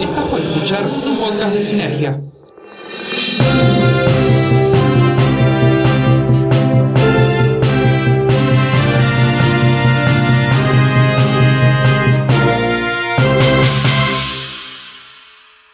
Estás 0.00 0.24
por 0.30 0.40
escuchar 0.40 0.86
un 0.86 1.18
podcast 1.18 1.54
de 1.54 1.62
Sinergia. 1.62 2.20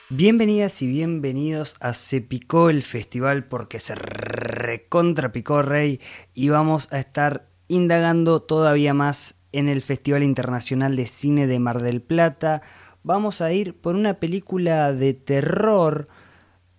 Bienvenidas 0.09 0.83
y 0.83 0.89
bienvenidos 0.89 1.77
a 1.81 1.95
Se 1.95 2.21
Picó 2.21 2.69
el 2.69 2.83
Festival 2.83 3.45
porque 3.45 3.79
se 3.79 3.95
recontra 3.95 5.31
picó 5.31 5.63
Rey 5.63 6.01
y 6.35 6.49
vamos 6.49 6.89
a 6.91 6.99
estar 6.99 7.47
indagando 7.69 8.43
todavía 8.43 8.93
más 8.93 9.37
en 9.53 9.69
el 9.69 9.83
Festival 9.83 10.23
Internacional 10.23 10.97
de 10.97 11.07
Cine 11.07 11.47
de 11.47 11.59
Mar 11.59 11.81
del 11.81 12.03
Plata. 12.03 12.63
Vamos 13.07 13.41
a 13.41 13.53
ir 13.53 13.77
por 13.77 13.95
una 13.95 14.15
película 14.15 14.93
de 14.93 15.15
terror 15.15 16.09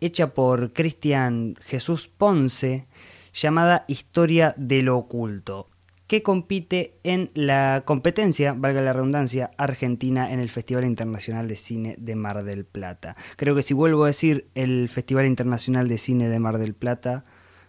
hecha 0.01 0.33
por 0.33 0.73
Cristian 0.73 1.55
Jesús 1.63 2.09
Ponce 2.09 2.85
llamada 3.33 3.85
Historia 3.87 4.53
de 4.57 4.81
lo 4.81 4.97
Oculto 4.97 5.69
que 6.07 6.23
compite 6.23 6.99
en 7.03 7.31
la 7.33 7.83
competencia, 7.85 8.51
valga 8.51 8.81
la 8.81 8.91
redundancia, 8.91 9.51
argentina 9.57 10.33
en 10.33 10.41
el 10.41 10.49
Festival 10.49 10.83
Internacional 10.83 11.47
de 11.47 11.55
Cine 11.55 11.95
de 11.97 12.15
Mar 12.15 12.43
del 12.43 12.65
Plata. 12.65 13.15
Creo 13.37 13.55
que 13.55 13.61
si 13.61 13.73
vuelvo 13.73 14.03
a 14.03 14.07
decir 14.07 14.49
el 14.53 14.89
Festival 14.89 15.27
Internacional 15.27 15.87
de 15.87 15.97
Cine 15.97 16.27
de 16.27 16.39
Mar 16.39 16.57
del 16.57 16.73
Plata, 16.73 17.23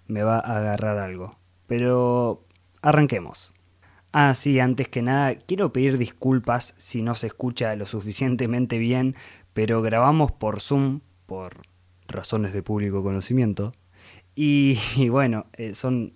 me 0.09 0.25
va 0.25 0.39
a 0.39 0.59
agarrar 0.59 0.99
algo. 0.99 1.39
Pero 1.69 2.45
arranquemos. 2.83 3.55
Ah, 4.13 4.33
sí, 4.35 4.59
antes 4.59 4.89
que 4.89 5.03
nada, 5.03 5.35
quiero 5.35 5.73
pedir 5.73 5.99
disculpas 5.99 6.75
si 6.79 7.03
no 7.03 7.15
se 7.15 7.27
escucha 7.27 7.77
lo 7.77 7.85
suficientemente 7.85 8.79
bien, 8.79 9.15
pero 9.53 9.83
grabamos 9.83 10.33
por 10.33 10.61
Zoom, 10.61 11.01
por 11.27 11.63
razones 12.07 12.55
de 12.55 12.63
público 12.63 13.03
conocimiento. 13.03 13.73
Y, 14.41 15.09
bueno, 15.11 15.47
eh, 15.55 15.75
son 15.75 16.15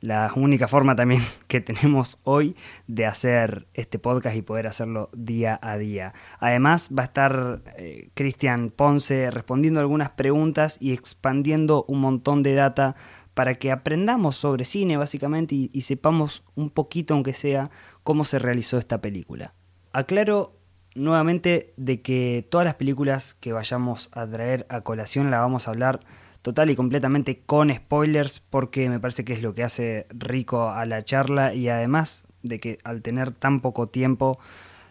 la 0.00 0.32
única 0.36 0.68
forma 0.68 0.94
también 0.94 1.22
que 1.48 1.60
tenemos 1.60 2.20
hoy 2.22 2.54
de 2.86 3.04
hacer 3.04 3.66
este 3.74 3.98
podcast 3.98 4.36
y 4.36 4.42
poder 4.42 4.68
hacerlo 4.68 5.10
día 5.12 5.58
a 5.60 5.76
día. 5.76 6.12
Además 6.38 6.88
va 6.96 7.02
a 7.02 7.06
estar 7.06 7.62
eh, 7.76 8.10
Cristian 8.14 8.70
Ponce 8.70 9.30
respondiendo 9.32 9.80
algunas 9.80 10.10
preguntas 10.10 10.78
y 10.80 10.92
expandiendo 10.92 11.84
un 11.88 11.98
montón 11.98 12.44
de 12.44 12.54
data 12.54 12.94
para 13.34 13.56
que 13.56 13.72
aprendamos 13.72 14.36
sobre 14.36 14.64
cine 14.64 14.96
básicamente 14.96 15.54
y, 15.72 15.80
sepamos 15.82 16.44
un 16.54 16.70
poquito, 16.70 17.14
aunque 17.14 17.32
sea, 17.32 17.70
cómo 18.02 18.24
se 18.24 18.38
realizó 18.38 18.78
esta 18.78 19.00
película. 19.00 19.54
Aclaro 19.92 20.56
nuevamente 20.94 21.74
de 21.76 22.00
que 22.00 22.46
todas 22.48 22.64
las 22.64 22.76
películas 22.76 23.34
que 23.34 23.52
vayamos 23.52 24.08
a 24.12 24.26
traer 24.26 24.66
a 24.68 24.82
colación 24.82 25.30
la 25.30 25.40
vamos 25.40 25.66
a 25.66 25.72
hablar 25.72 26.00
total 26.42 26.70
y 26.70 26.76
completamente 26.76 27.42
con 27.44 27.74
spoilers 27.74 28.38
porque 28.38 28.88
me 28.88 29.00
parece 29.00 29.24
que 29.24 29.32
es 29.32 29.42
lo 29.42 29.54
que 29.54 29.64
hace 29.64 30.06
rico 30.10 30.70
a 30.70 30.84
la 30.86 31.02
charla 31.02 31.54
y 31.54 31.68
además 31.68 32.26
de 32.42 32.60
que 32.60 32.78
al 32.84 33.02
tener 33.02 33.32
tan 33.32 33.60
poco 33.60 33.88
tiempo 33.88 34.38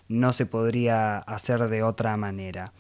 no 0.10 0.34
se 0.34 0.46
podría 0.46 1.20
hacer 1.20 1.70
de 1.70 1.84
otra 1.84 2.18
manera. 2.18 2.74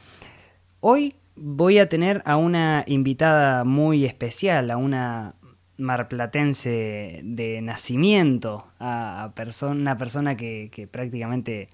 Hoy 0.81 1.16
voy 1.36 1.80
a 1.80 1.88
tener 1.88 2.22
a 2.25 2.36
una 2.36 2.83
invitada 2.88 3.64
muy 3.64 4.05
especial, 4.05 4.72
a 4.72 4.77
una 4.77 5.36
marplatense 5.78 7.22
de 7.24 7.62
nacimiento, 7.62 8.68
a 8.80 9.32
una 9.64 9.98
persona 9.98 10.38
que, 10.38 10.88
prácticamente 10.92 11.70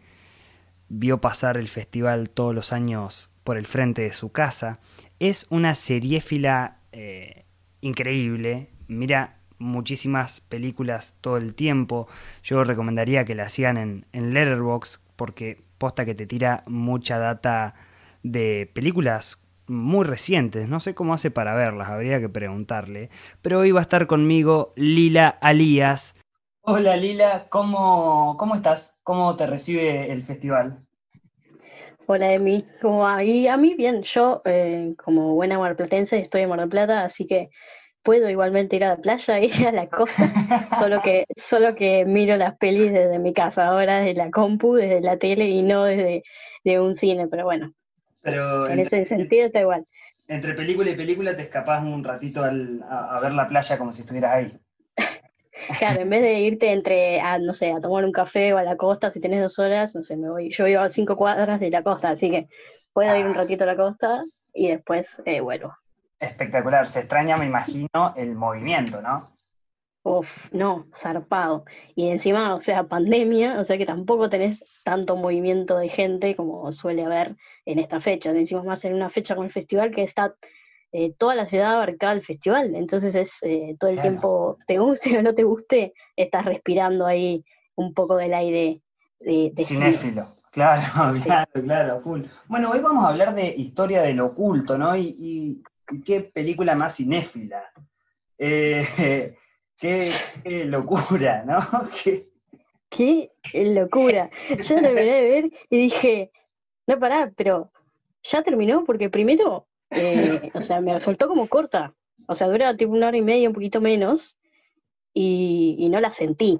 vio 0.89 1.21
pasar 1.21 1.57
el 1.57 1.67
festival 1.67 2.29
todos 2.29 2.55
los 2.55 2.73
años 2.73 3.29
por 3.43 3.57
el 3.57 3.65
frente 3.65 4.01
de 4.03 4.11
su 4.11 4.31
casa. 4.31 4.79
Es 5.19 5.45
una 5.49 5.75
seriéfila 5.75 6.79
eh, 6.91 7.45
increíble. 7.81 8.69
Mira 8.87 9.37
muchísimas 9.59 10.41
películas 10.41 11.15
todo 11.21 11.37
el 11.37 11.53
tiempo. 11.53 12.07
Yo 12.43 12.63
recomendaría 12.63 13.25
que 13.25 13.35
la 13.35 13.43
hacían 13.43 13.77
en, 13.77 14.05
en 14.13 14.33
Letterboxd 14.33 15.01
porque 15.15 15.61
posta 15.77 16.05
que 16.05 16.15
te 16.15 16.25
tira 16.25 16.63
mucha 16.67 17.19
data 17.19 17.75
de 18.23 18.69
películas 18.73 19.41
muy 19.69 20.05
recientes. 20.05 20.67
No 20.67 20.79
sé 20.79 20.95
cómo 20.95 21.13
hace 21.13 21.31
para 21.31 21.53
verlas, 21.53 21.89
habría 21.89 22.19
que 22.19 22.29
preguntarle. 22.29 23.09
Pero 23.41 23.59
hoy 23.59 23.71
va 23.71 23.79
a 23.79 23.83
estar 23.83 24.07
conmigo 24.07 24.73
Lila 24.75 25.29
Alías. 25.29 26.15
Hola 26.61 26.95
Lila, 26.97 27.47
¿cómo, 27.49 28.35
cómo 28.37 28.55
estás? 28.55 28.99
¿Cómo 29.03 29.35
te 29.35 29.47
recibe 29.47 30.11
el 30.11 30.23
festival? 30.23 30.85
Hola 32.05 32.33
Emi, 32.33 32.65
como 32.81 33.07
ahí 33.07 33.47
a 33.47 33.55
mí 33.55 33.75
bien, 33.75 34.01
yo 34.01 34.41
eh, 34.45 34.95
como 35.03 35.35
buena 35.35 35.59
marplatense 35.59 36.17
estoy 36.19 36.41
en 36.41 36.49
Mar 36.49 36.59
del 36.59 36.69
Plata, 36.69 37.05
así 37.05 37.27
que 37.27 37.49
puedo 38.01 38.29
igualmente 38.29 38.75
ir 38.75 38.83
a 38.83 38.89
la 38.89 38.97
playa, 38.97 39.39
ir 39.43 39.67
a 39.67 39.71
la 39.71 39.87
costa, 39.87 40.67
solo 40.79 41.01
que 41.03 41.25
solo 41.37 41.75
que 41.75 42.05
miro 42.05 42.35
las 42.35 42.57
pelis 42.57 42.91
desde 42.91 43.19
mi 43.19 43.33
casa 43.33 43.67
ahora, 43.67 43.99
desde 43.99 44.15
la 44.15 44.31
compu, 44.31 44.73
desde 44.73 45.01
la 45.01 45.17
tele 45.17 45.49
y 45.49 45.61
no 45.61 45.83
desde 45.83 46.23
de 46.63 46.79
un 46.79 46.95
cine, 46.97 47.27
pero 47.27 47.45
bueno. 47.45 47.73
Pero 48.21 48.67
en 48.67 48.79
ese 48.79 49.05
sentido 49.05 49.47
está 49.47 49.61
igual. 49.61 49.85
Entre 50.27 50.53
película 50.53 50.91
y 50.91 50.95
película 50.95 51.35
te 51.35 51.43
escapas 51.43 51.83
un 51.83 52.03
ratito 52.03 52.43
a 52.43 53.19
ver 53.19 53.31
la 53.31 53.47
playa 53.47 53.77
como 53.77 53.91
si 53.91 54.01
estuvieras 54.01 54.33
ahí. 54.33 54.59
Claro, 55.77 56.01
en 56.01 56.09
vez 56.09 56.21
de 56.21 56.39
irte 56.39 56.71
entre, 56.71 57.19
a, 57.19 57.37
no 57.37 57.53
sé, 57.53 57.71
a 57.71 57.81
tomar 57.81 58.05
un 58.05 58.11
café 58.11 58.53
o 58.53 58.57
a 58.57 58.63
la 58.63 58.77
costa, 58.77 59.11
si 59.11 59.19
tienes 59.19 59.41
dos 59.41 59.59
horas, 59.59 59.93
no 59.93 60.03
sé, 60.03 60.15
me 60.15 60.29
voy. 60.29 60.51
Yo 60.51 60.65
vivo 60.65 60.81
a 60.81 60.89
cinco 60.89 61.15
cuadras 61.15 61.59
de 61.59 61.69
la 61.69 61.83
costa, 61.83 62.09
así 62.09 62.31
que 62.31 62.47
puedo 62.93 63.15
ir 63.15 63.25
un 63.25 63.33
ah. 63.33 63.39
ratito 63.39 63.65
a 63.65 63.67
la 63.67 63.75
costa 63.75 64.23
y 64.53 64.69
después 64.69 65.05
eh, 65.25 65.41
vuelvo. 65.41 65.75
Espectacular, 66.19 66.87
se 66.87 66.99
extraña, 67.01 67.37
me 67.37 67.45
imagino, 67.45 68.13
el 68.15 68.35
movimiento, 68.35 69.01
¿no? 69.01 69.31
Uf, 70.03 70.27
no, 70.51 70.87
zarpado. 71.01 71.65
Y 71.95 72.07
encima, 72.07 72.55
o 72.55 72.61
sea, 72.61 72.83
pandemia, 72.85 73.59
o 73.59 73.65
sea 73.65 73.77
que 73.77 73.85
tampoco 73.85 74.29
tenés 74.29 74.63
tanto 74.83 75.15
movimiento 75.15 75.77
de 75.77 75.89
gente 75.89 76.35
como 76.35 76.71
suele 76.71 77.03
haber 77.03 77.35
en 77.65 77.79
esta 77.79 77.99
fecha. 77.99 78.31
Decimos 78.31 78.65
más 78.65 78.83
en 78.85 78.93
una 78.93 79.09
fecha 79.09 79.35
con 79.35 79.45
el 79.45 79.51
festival 79.51 79.91
que 79.91 80.03
está 80.03 80.35
eh, 80.91 81.13
toda 81.17 81.35
la 81.35 81.45
ciudad 81.45 81.75
abarcada 81.75 82.13
el 82.13 82.25
festival, 82.25 82.73
entonces 82.73 83.13
es 83.13 83.29
eh, 83.43 83.75
todo 83.79 83.91
el 83.91 84.01
tiempo, 84.01 84.57
te 84.65 84.79
guste 84.79 85.19
o 85.19 85.21
no 85.21 85.35
te 85.35 85.43
guste, 85.43 85.93
estás 86.15 86.45
respirando 86.45 87.05
ahí 87.05 87.45
un 87.75 87.93
poco 87.93 88.15
del 88.15 88.33
aire 88.33 88.81
de, 89.19 89.53
cinéfilo. 89.57 90.35
Claro, 90.51 90.81
claro, 91.23 91.51
claro, 91.63 92.01
full. 92.01 92.23
Bueno, 92.47 92.71
hoy 92.71 92.79
vamos 92.79 93.05
a 93.05 93.09
hablar 93.09 93.35
de 93.35 93.53
historia 93.55 94.01
del 94.01 94.19
oculto, 94.19 94.79
¿no? 94.79 94.97
Y, 94.97 95.61
qué 96.05 96.21
película 96.21 96.73
más 96.75 96.95
cinéfila. 96.95 97.61
Eh, 98.37 99.35
qué, 99.79 100.13
locura, 100.65 101.43
¿no? 101.45 101.59
qué, 102.89 103.31
locura. 103.53 104.29
Yo 104.49 104.75
terminé 104.75 105.01
de 105.01 105.29
ver 105.29 105.51
y 105.69 105.77
dije, 105.77 106.31
no 106.87 106.99
pará, 106.99 107.31
pero 107.35 107.71
ya 108.23 108.43
terminó 108.43 108.83
porque 108.85 109.09
primero 109.09 109.67
eh, 109.91 110.51
o 110.53 110.61
sea, 110.61 110.81
me 110.81 110.93
resultó 110.93 111.27
como 111.27 111.47
corta. 111.47 111.93
O 112.27 112.35
sea, 112.35 112.47
dura 112.47 112.75
tipo 112.75 112.91
una 112.91 113.07
hora 113.07 113.17
y 113.17 113.21
media, 113.21 113.47
un 113.47 113.55
poquito 113.55 113.81
menos, 113.81 114.37
y, 115.13 115.87
no 115.91 115.99
la 115.99 116.13
sentí. 116.13 116.59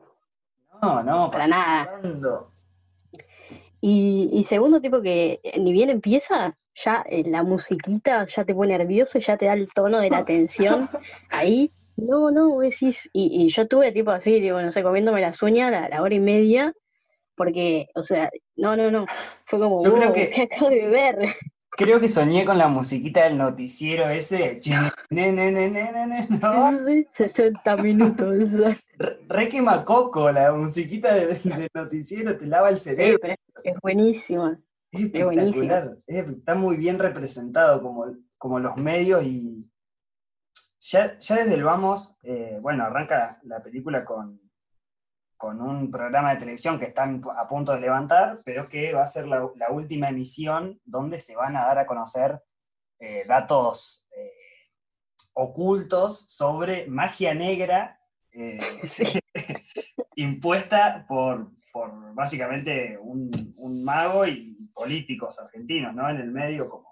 No, 0.82 1.04
no, 1.04 1.30
para 1.30 1.48
nada. 1.48 2.02
Y, 3.82 4.46
segundo, 4.50 4.82
tipo 4.82 5.02
que 5.02 5.40
ni 5.58 5.72
bien 5.72 5.90
empieza, 5.90 6.58
ya 6.84 7.04
eh, 7.08 7.24
la 7.26 7.44
musiquita 7.44 8.26
ya 8.36 8.46
te 8.46 8.56
pone 8.56 8.78
nervioso 8.78 9.18
y 9.18 9.26
ya 9.26 9.38
te 9.38 9.46
da 9.46 9.54
el 9.54 9.72
tono 9.74 10.00
de 10.00 10.10
la 10.10 10.26
tensión. 10.26 10.90
Ahí, 11.30 11.72
no, 12.02 12.32
no, 12.32 12.60
decís, 12.60 12.98
y, 13.14 13.46
y 13.46 13.50
yo 13.50 13.68
tuve 13.68 13.92
tipo 13.92 14.12
así, 14.12 14.40
digo, 14.40 14.62
no 14.62 14.72
sé, 14.72 14.84
comiéndome 14.84 15.22
la 15.22 15.34
uñas 15.42 15.72
la, 15.72 15.90
la 15.90 16.02
hora 16.02 16.14
y 16.14 16.20
media, 16.20 16.74
porque, 17.36 17.88
o 17.96 18.04
sea, 18.04 18.30
no, 18.58 18.76
no, 18.76 18.92
no, 18.92 19.06
fue 19.46 19.60
como, 19.60 19.84
yo 19.84 19.94
creo 19.94 20.14
que, 20.14 20.30
¿qué 20.36 20.42
acabo 20.44 20.70
de 20.70 20.88
ver? 20.88 21.36
Creo 21.72 22.02
que 22.02 22.10
soñé 22.10 22.44
con 22.44 22.58
la 22.58 22.68
musiquita 22.68 23.24
del 23.24 23.38
noticiero 23.38 24.10
ese. 24.10 24.60
Ne, 25.10 25.32
ne, 25.32 25.52
ne, 25.52 26.28
¿no? 26.42 26.78
60 27.16 27.78
minutos. 27.78 28.36
Re, 29.30 29.50
Coco, 29.86 30.30
la 30.32 30.52
musiquita 30.52 31.14
del, 31.14 31.38
noticiero, 31.74 32.38
te 32.38 32.46
lava 32.46 32.70
el 32.70 32.80
cerebro. 32.80 33.20
es 33.64 33.76
buenísima. 33.82 34.60
Es 34.92 35.04
espectacular. 35.04 35.98
está 36.08 36.56
muy 36.56 36.76
bien 36.76 37.00
representado 37.00 37.82
como, 37.82 38.08
como 38.38 38.60
los 38.60 38.76
medios 38.76 39.24
y 39.24 39.69
ya, 40.80 41.20
ya 41.20 41.36
desde 41.36 41.56
el 41.56 41.64
vamos, 41.64 42.18
eh, 42.24 42.58
bueno, 42.62 42.86
arranca 42.86 43.40
la 43.44 43.62
película 43.62 44.06
con, 44.06 44.40
con 45.38 45.62
un 45.62 45.92
programa 45.92 46.32
de 46.32 46.40
televisión 46.40 46.80
que 46.80 46.86
están 46.86 47.22
a 47.38 47.48
punto 47.48 47.74
de 47.74 47.82
levantar, 47.82 48.42
pero 48.44 48.68
que 48.68 48.94
va 48.94 49.04
a 49.04 49.08
ser 49.08 49.28
la, 49.28 49.44
última 49.70 50.10
emisión 50.10 50.80
donde 50.86 51.20
se 51.20 51.36
van 51.36 51.56
a 51.56 51.66
dar 51.66 51.80
a 51.80 51.86
conocer 51.86 52.42
eh, 53.00 53.24
datos 53.28 54.08
eh, 54.16 54.32
ocultos 55.34 56.28
sobre 56.30 56.88
magia 56.88 57.34
negra 57.34 58.00
impuesta 60.16 61.06
por, 61.08 61.52
básicamente 62.14 62.98
un, 63.02 63.50
mago 63.84 64.26
y 64.26 64.58
políticos 64.74 65.40
argentinos, 65.40 65.96
¿no? 65.96 66.10
En 66.10 66.18
el 66.18 66.32
medio, 66.32 66.70
como, 66.70 66.90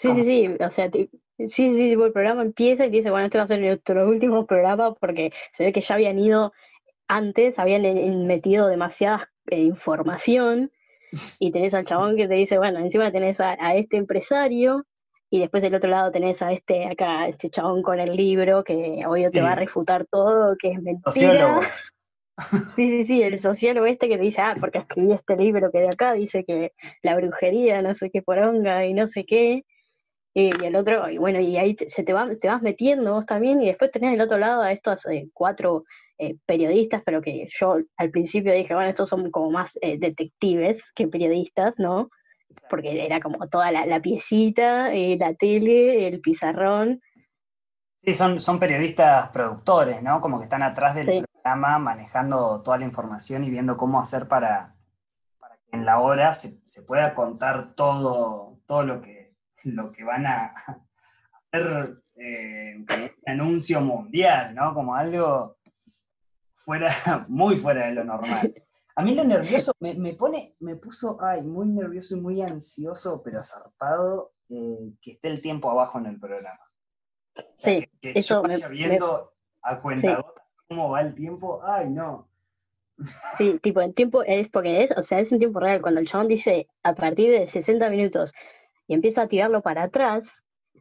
Sí, 0.00 0.08
sí, 0.14 0.24
sí, 0.24 0.46
o 0.62 0.70
sea, 0.70 0.90
sí, 1.38 1.50
sí, 1.50 1.92
el 1.92 2.12
programa 2.12 2.42
empieza 2.42 2.86
y 2.86 2.90
dice, 2.90 3.10
bueno, 3.10 3.26
este 3.26 3.38
va 3.38 3.44
a 3.44 3.48
ser 3.48 3.60
nuestro 3.60 4.08
último 4.08 4.46
programa 4.46 4.94
porque 4.94 5.32
se 5.56 5.64
ve 5.64 5.72
que 5.72 5.80
ya 5.80 5.94
habían 5.94 6.18
ido 6.18 6.52
antes, 7.06 7.58
habían 7.58 8.26
metido 8.26 8.68
demasiada 8.68 9.30
eh, 9.46 9.60
información 9.60 10.70
y 11.38 11.52
tenés 11.52 11.72
al 11.74 11.86
chabón 11.86 12.16
que 12.16 12.28
te 12.28 12.34
dice, 12.34 12.58
bueno, 12.58 12.80
encima 12.80 13.10
tenés 13.10 13.40
a, 13.40 13.54
este 13.76 13.96
empresario 13.96 14.84
y 15.30 15.40
después 15.40 15.62
del 15.62 15.74
otro 15.74 15.90
lado 15.90 16.10
tenés 16.10 16.40
a 16.42 16.52
este 16.52 16.86
acá, 16.86 17.28
este 17.28 17.50
chabón 17.50 17.82
con 17.82 17.98
el 18.00 18.14
libro 18.16 18.64
que 18.64 19.04
hoy 19.06 19.30
te 19.30 19.40
va 19.40 19.52
a 19.52 19.56
refutar 19.56 20.06
todo, 20.06 20.56
que 20.58 20.72
es 20.72 20.82
mentira. 20.82 21.12
Sociólogo. 21.12 21.60
Sí, 22.76 22.88
sí, 22.88 23.06
sí, 23.06 23.22
el 23.22 23.40
sociólogo 23.40 23.86
este 23.86 24.08
que 24.08 24.16
te 24.16 24.22
dice, 24.22 24.40
ah, 24.40 24.54
porque 24.60 24.78
escribí 24.78 25.12
este 25.12 25.36
libro 25.36 25.72
que 25.72 25.80
de 25.80 25.88
acá 25.88 26.12
dice 26.12 26.44
que 26.44 26.72
la 27.02 27.16
brujería, 27.16 27.82
no 27.82 27.94
sé 27.96 28.10
qué 28.10 28.22
poronga 28.22 28.86
y 28.86 28.94
no 28.94 29.08
sé 29.08 29.24
qué 29.24 29.64
y 30.38 30.64
el 30.64 30.76
otro, 30.76 31.10
y 31.10 31.18
bueno, 31.18 31.40
y 31.40 31.56
ahí 31.56 31.76
se 31.88 32.04
te, 32.04 32.12
va, 32.12 32.28
te 32.40 32.46
vas 32.46 32.62
metiendo 32.62 33.14
vos 33.14 33.26
también, 33.26 33.60
y 33.60 33.66
después 33.66 33.90
tenés 33.90 34.12
del 34.12 34.20
otro 34.20 34.38
lado 34.38 34.62
a 34.62 34.70
estos 34.70 35.04
eh, 35.06 35.28
cuatro 35.34 35.82
eh, 36.16 36.36
periodistas, 36.46 37.02
pero 37.04 37.20
que 37.20 37.48
yo 37.58 37.78
al 37.96 38.10
principio 38.10 38.52
dije, 38.52 38.72
bueno, 38.72 38.88
estos 38.88 39.08
son 39.08 39.32
como 39.32 39.50
más 39.50 39.76
eh, 39.82 39.98
detectives 39.98 40.80
que 40.94 41.08
periodistas, 41.08 41.80
¿no? 41.80 42.10
Porque 42.70 43.04
era 43.04 43.18
como 43.18 43.48
toda 43.48 43.72
la, 43.72 43.84
la 43.84 44.00
piecita, 44.00 44.92
la 44.92 45.34
tele, 45.34 46.06
el 46.06 46.20
pizarrón. 46.20 47.00
Sí, 48.04 48.14
son, 48.14 48.38
son 48.38 48.60
periodistas 48.60 49.30
productores, 49.30 50.02
¿no? 50.02 50.20
Como 50.20 50.38
que 50.38 50.44
están 50.44 50.62
atrás 50.62 50.94
del 50.94 51.26
programa 51.32 51.80
manejando 51.80 52.62
toda 52.62 52.78
la 52.78 52.84
información 52.84 53.42
y 53.42 53.50
viendo 53.50 53.76
cómo 53.76 54.00
hacer 54.00 54.28
para, 54.28 54.76
para 55.40 55.56
que 55.56 55.76
en 55.76 55.84
la 55.84 55.98
hora 55.98 56.32
se, 56.32 56.60
se 56.64 56.82
pueda 56.82 57.14
contar 57.14 57.74
todo, 57.74 58.60
todo 58.66 58.84
lo 58.84 59.00
que 59.02 59.17
lo 59.64 59.92
que 59.92 60.04
van 60.04 60.26
a 60.26 60.54
hacer 61.52 62.02
eh, 62.16 62.76
un 62.76 63.10
anuncio 63.26 63.80
mundial, 63.80 64.54
¿no? 64.54 64.74
Como 64.74 64.94
algo 64.94 65.56
fuera, 66.52 66.88
muy 67.28 67.56
fuera 67.56 67.86
de 67.86 67.92
lo 67.94 68.04
normal. 68.04 68.54
A 68.96 69.02
mí 69.02 69.14
lo 69.14 69.22
nervioso 69.22 69.72
me, 69.78 70.12
pone, 70.14 70.56
me 70.58 70.74
puso, 70.74 71.18
ay, 71.22 71.42
muy 71.42 71.68
nervioso 71.68 72.16
y 72.16 72.20
muy 72.20 72.42
ansioso, 72.42 73.22
pero 73.22 73.44
zarpado, 73.44 74.32
eh, 74.48 74.92
que 75.00 75.12
esté 75.12 75.28
el 75.28 75.40
tiempo 75.40 75.70
abajo 75.70 75.98
en 75.98 76.06
el 76.06 76.18
programa. 76.18 76.58
sí, 77.58 77.88
que 78.00 78.12
eso 78.16 78.42
yo 78.42 78.48
vaya 78.48 78.68
viendo 78.68 79.34
a 79.62 79.80
cuenta 79.80 80.24
cómo 80.66 80.90
va 80.90 81.00
el 81.00 81.14
tiempo, 81.14 81.60
ay, 81.64 81.88
no. 81.90 82.28
Sí, 83.36 83.60
tipo, 83.62 83.80
en 83.80 83.94
tiempo 83.94 84.24
es 84.24 84.48
porque 84.48 84.82
es, 84.82 84.90
o 84.96 85.04
sea, 85.04 85.20
es 85.20 85.30
en 85.30 85.38
tiempo 85.38 85.60
real. 85.60 85.80
Cuando 85.80 86.00
el 86.00 86.08
chabón 86.08 86.26
dice 86.26 86.68
a 86.82 86.94
partir 86.94 87.30
de 87.30 87.46
60 87.46 87.88
minutos 87.90 88.32
y 88.88 88.94
empieza 88.94 89.22
a 89.22 89.28
tirarlo 89.28 89.60
para 89.62 89.84
atrás, 89.84 90.24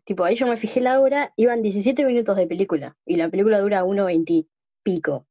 tipo, 0.05 0.23
ahí 0.23 0.37
yo 0.37 0.47
me 0.47 0.57
fijé 0.57 0.79
la 0.81 0.99
hora, 0.99 1.33
iban 1.35 1.61
17 1.61 2.05
minutos 2.05 2.37
de 2.37 2.47
película, 2.47 2.95
y 3.05 3.17
la 3.17 3.29
película 3.29 3.59
dura 3.59 3.83
1.20 3.83 4.47
pico. 4.81 5.27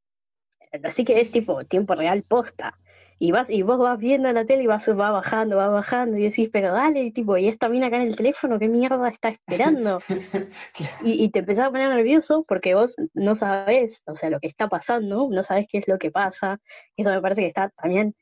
Así 0.84 1.04
que 1.04 1.18
es 1.18 1.32
tipo 1.32 1.64
tiempo 1.64 1.94
real 1.94 2.22
posta. 2.22 2.78
Y 3.18 3.32
vas, 3.32 3.48
y 3.48 3.62
vos 3.62 3.78
vas 3.78 3.98
viendo 3.98 4.30
la 4.30 4.44
tele 4.44 4.64
y 4.64 4.66
vas, 4.66 4.86
va 4.86 5.10
bajando, 5.10 5.56
va 5.56 5.68
bajando, 5.68 6.18
y 6.18 6.24
decís, 6.24 6.50
pero 6.52 6.74
dale, 6.74 7.02
y 7.02 7.12
tipo, 7.12 7.38
y 7.38 7.48
esta 7.48 7.70
mina 7.70 7.86
acá 7.86 7.96
en 7.96 8.08
el 8.08 8.16
teléfono, 8.16 8.58
¿qué 8.58 8.68
mierda 8.68 9.08
está 9.08 9.30
esperando? 9.30 10.00
y, 11.02 11.30
te 11.30 11.38
empezás 11.38 11.68
a 11.68 11.70
poner 11.70 11.88
nervioso 11.88 12.44
porque 12.46 12.74
vos 12.74 12.94
no 13.14 13.36
sabés, 13.36 14.02
o 14.04 14.16
sea, 14.16 14.28
lo 14.28 14.38
que 14.38 14.48
está 14.48 14.68
pasando, 14.68 15.28
no 15.30 15.44
sabés 15.44 15.66
qué 15.66 15.78
es 15.78 15.88
lo 15.88 15.98
que 15.98 16.10
pasa. 16.10 16.60
Eso 16.94 17.08
me 17.08 17.22
parece 17.22 17.40
que 17.40 17.48
está 17.48 17.70
también 17.70 18.14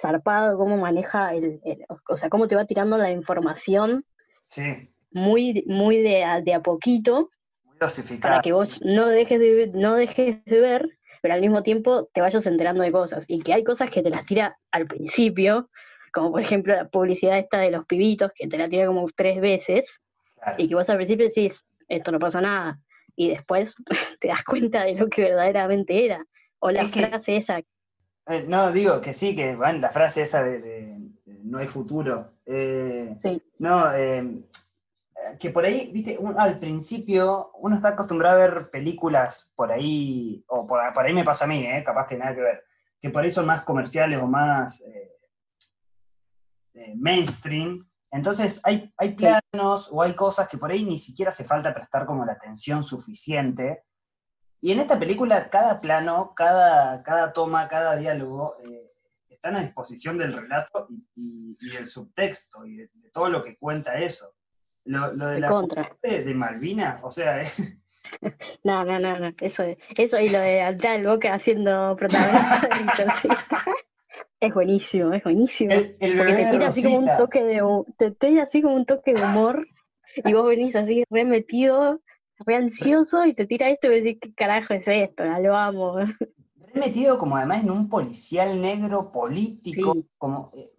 zarpado 0.00 0.56
cómo 0.56 0.76
maneja 0.76 1.34
el, 1.34 1.60
o 2.08 2.16
sea, 2.16 2.28
cómo 2.28 2.48
te 2.48 2.56
va 2.56 2.64
tirando 2.64 2.98
la 2.98 3.10
información. 3.10 4.04
Sí. 4.46 4.90
Muy, 5.10 5.64
muy 5.66 6.02
de, 6.02 6.24
a, 6.24 6.40
de 6.40 6.54
a 6.54 6.60
poquito. 6.60 7.30
Muy 7.64 8.18
Para 8.18 8.40
que 8.40 8.52
vos 8.52 8.80
no 8.82 9.06
dejes 9.06 9.38
de, 9.38 9.70
no 9.74 9.94
dejes 9.94 10.44
de 10.44 10.60
ver, 10.60 10.88
pero 11.20 11.34
al 11.34 11.40
mismo 11.40 11.62
tiempo 11.62 12.08
te 12.12 12.20
vayas 12.20 12.44
enterando 12.46 12.82
de 12.82 12.92
cosas. 12.92 13.24
Y 13.28 13.42
que 13.42 13.54
hay 13.54 13.64
cosas 13.64 13.90
que 13.90 14.02
te 14.02 14.10
las 14.10 14.26
tira 14.26 14.56
al 14.70 14.86
principio, 14.86 15.68
como 16.12 16.32
por 16.32 16.42
ejemplo 16.42 16.74
la 16.74 16.88
publicidad 16.88 17.38
esta 17.38 17.58
de 17.58 17.70
los 17.70 17.86
pibitos, 17.86 18.32
que 18.34 18.48
te 18.48 18.58
la 18.58 18.68
tira 18.68 18.86
como 18.86 19.08
tres 19.14 19.40
veces, 19.40 19.84
y 20.58 20.68
que 20.68 20.74
vos 20.74 20.88
al 20.88 20.96
principio 20.96 21.26
decís, 21.26 21.54
esto 21.88 22.10
no 22.10 22.18
pasa 22.18 22.40
nada, 22.40 22.78
y 23.16 23.30
después 23.30 23.74
te 24.20 24.28
das 24.28 24.44
cuenta 24.44 24.84
de 24.84 24.94
lo 24.94 25.08
que 25.08 25.22
verdaderamente 25.22 26.04
era. 26.04 26.24
O 26.58 26.70
la 26.70 26.88
frase 26.88 27.38
esa 27.38 27.60
eh, 28.26 28.44
no, 28.46 28.70
digo 28.70 29.00
que 29.00 29.14
sí, 29.14 29.34
que 29.34 29.56
bueno, 29.56 29.80
la 29.80 29.90
frase 29.90 30.22
esa 30.22 30.42
de, 30.42 30.96
no 31.44 31.58
hay 31.58 31.66
futuro. 31.66 32.34
Eh, 32.46 33.16
no, 33.58 33.92
eh, 33.94 34.44
que 35.38 35.50
por 35.50 35.64
ahí, 35.64 35.90
viste, 35.92 36.18
al 36.36 36.58
principio 36.58 37.50
uno 37.54 37.76
está 37.76 37.88
acostumbrado 37.88 38.36
a 38.36 38.48
ver 38.48 38.70
películas 38.70 39.52
por 39.56 39.72
ahí, 39.72 40.44
o 40.48 40.66
por, 40.66 40.80
ahí 40.80 41.12
me 41.12 41.24
pasa 41.24 41.44
a 41.44 41.48
mí, 41.48 41.66
capaz 41.84 42.06
que 42.06 42.16
nada 42.16 42.34
que 42.34 42.40
ver, 42.40 42.64
que 43.00 43.10
por 43.10 43.22
ahí 43.22 43.30
son 43.30 43.46
más 43.46 43.62
comerciales 43.62 44.20
o 44.20 44.26
más 44.26 44.84
mainstream. 46.96 47.88
Entonces 48.10 48.60
hay, 48.64 48.92
hay 48.96 49.14
planos 49.14 49.88
o 49.90 50.02
hay 50.02 50.14
cosas 50.14 50.48
que 50.48 50.58
por 50.58 50.70
ahí 50.70 50.84
ni 50.84 50.98
siquiera 50.98 51.30
hace 51.30 51.44
falta 51.44 51.74
prestar 51.74 52.04
como 52.06 52.24
la 52.24 52.32
atención 52.32 52.82
suficiente 52.82 53.84
y 54.64 54.70
en 54.70 54.78
esta 54.78 54.96
película, 54.96 55.50
cada 55.50 55.80
plano, 55.80 56.34
cada, 56.36 57.02
cada 57.02 57.32
toma, 57.32 57.66
cada 57.66 57.96
diálogo 57.96 58.54
eh, 58.62 58.92
están 59.28 59.56
a 59.56 59.60
disposición 59.60 60.16
del 60.18 60.32
relato 60.32 60.86
y, 61.16 61.56
del 61.74 61.88
subtexto 61.88 62.64
y 62.64 62.76
de, 62.76 62.90
todo 63.12 63.28
lo 63.28 63.42
que 63.42 63.56
cuenta 63.56 63.98
eso. 63.98 64.36
Lo, 64.84 65.10
de, 65.10 65.40
la 65.40 65.48
contra. 65.48 65.96
De, 66.00 66.32
Malvina, 66.32 67.00
o 67.02 67.10
sea, 67.10 67.40
eh. 67.42 67.50
No, 68.62 68.84
no, 68.84 69.00
no, 69.00 69.18
no, 69.18 69.34
eso, 69.40 69.64
eso 69.96 70.20
y 70.20 70.28
lo 70.28 70.38
de 70.38 70.62
Abdal 70.62 71.06
Boca 71.08 71.34
haciendo 71.34 71.96
protagonista 71.96 73.16
es 74.40 74.54
buenísimo, 74.54 75.12
es 75.12 75.24
buenísimo. 75.24 75.72
El, 75.72 76.16
porque 76.16 76.34
te 76.34 76.50
tira 76.52 76.68
así 76.68 76.82
como 76.84 76.98
un 76.98 77.16
toque 77.16 77.42
de 77.42 77.62
te 77.98 78.10
tira 78.12 78.44
así 78.44 78.62
como 78.62 78.76
un 78.76 78.86
toque 78.86 79.12
de 79.12 79.22
humor 79.22 79.66
y 80.14 80.32
vos 80.32 80.46
venís 80.46 80.76
así 80.76 81.02
remetido 81.10 82.00
re 82.46 82.56
ansioso 82.56 83.24
y 83.24 83.34
te 83.34 83.46
tira 83.46 83.70
esto 83.70 83.90
y 83.90 84.00
decís, 84.00 84.18
¿qué 84.20 84.34
carajo 84.34 84.74
es 84.74 84.86
esto? 84.86 85.24
Ya 85.24 85.38
lo 85.38 85.56
amo. 85.56 85.96
metido 86.74 87.18
como 87.18 87.36
además 87.36 87.62
en 87.62 87.70
un 87.70 87.88
policial 87.88 88.60
negro 88.60 89.12
político, 89.12 89.96
como, 90.18 90.52
eh, 90.54 90.72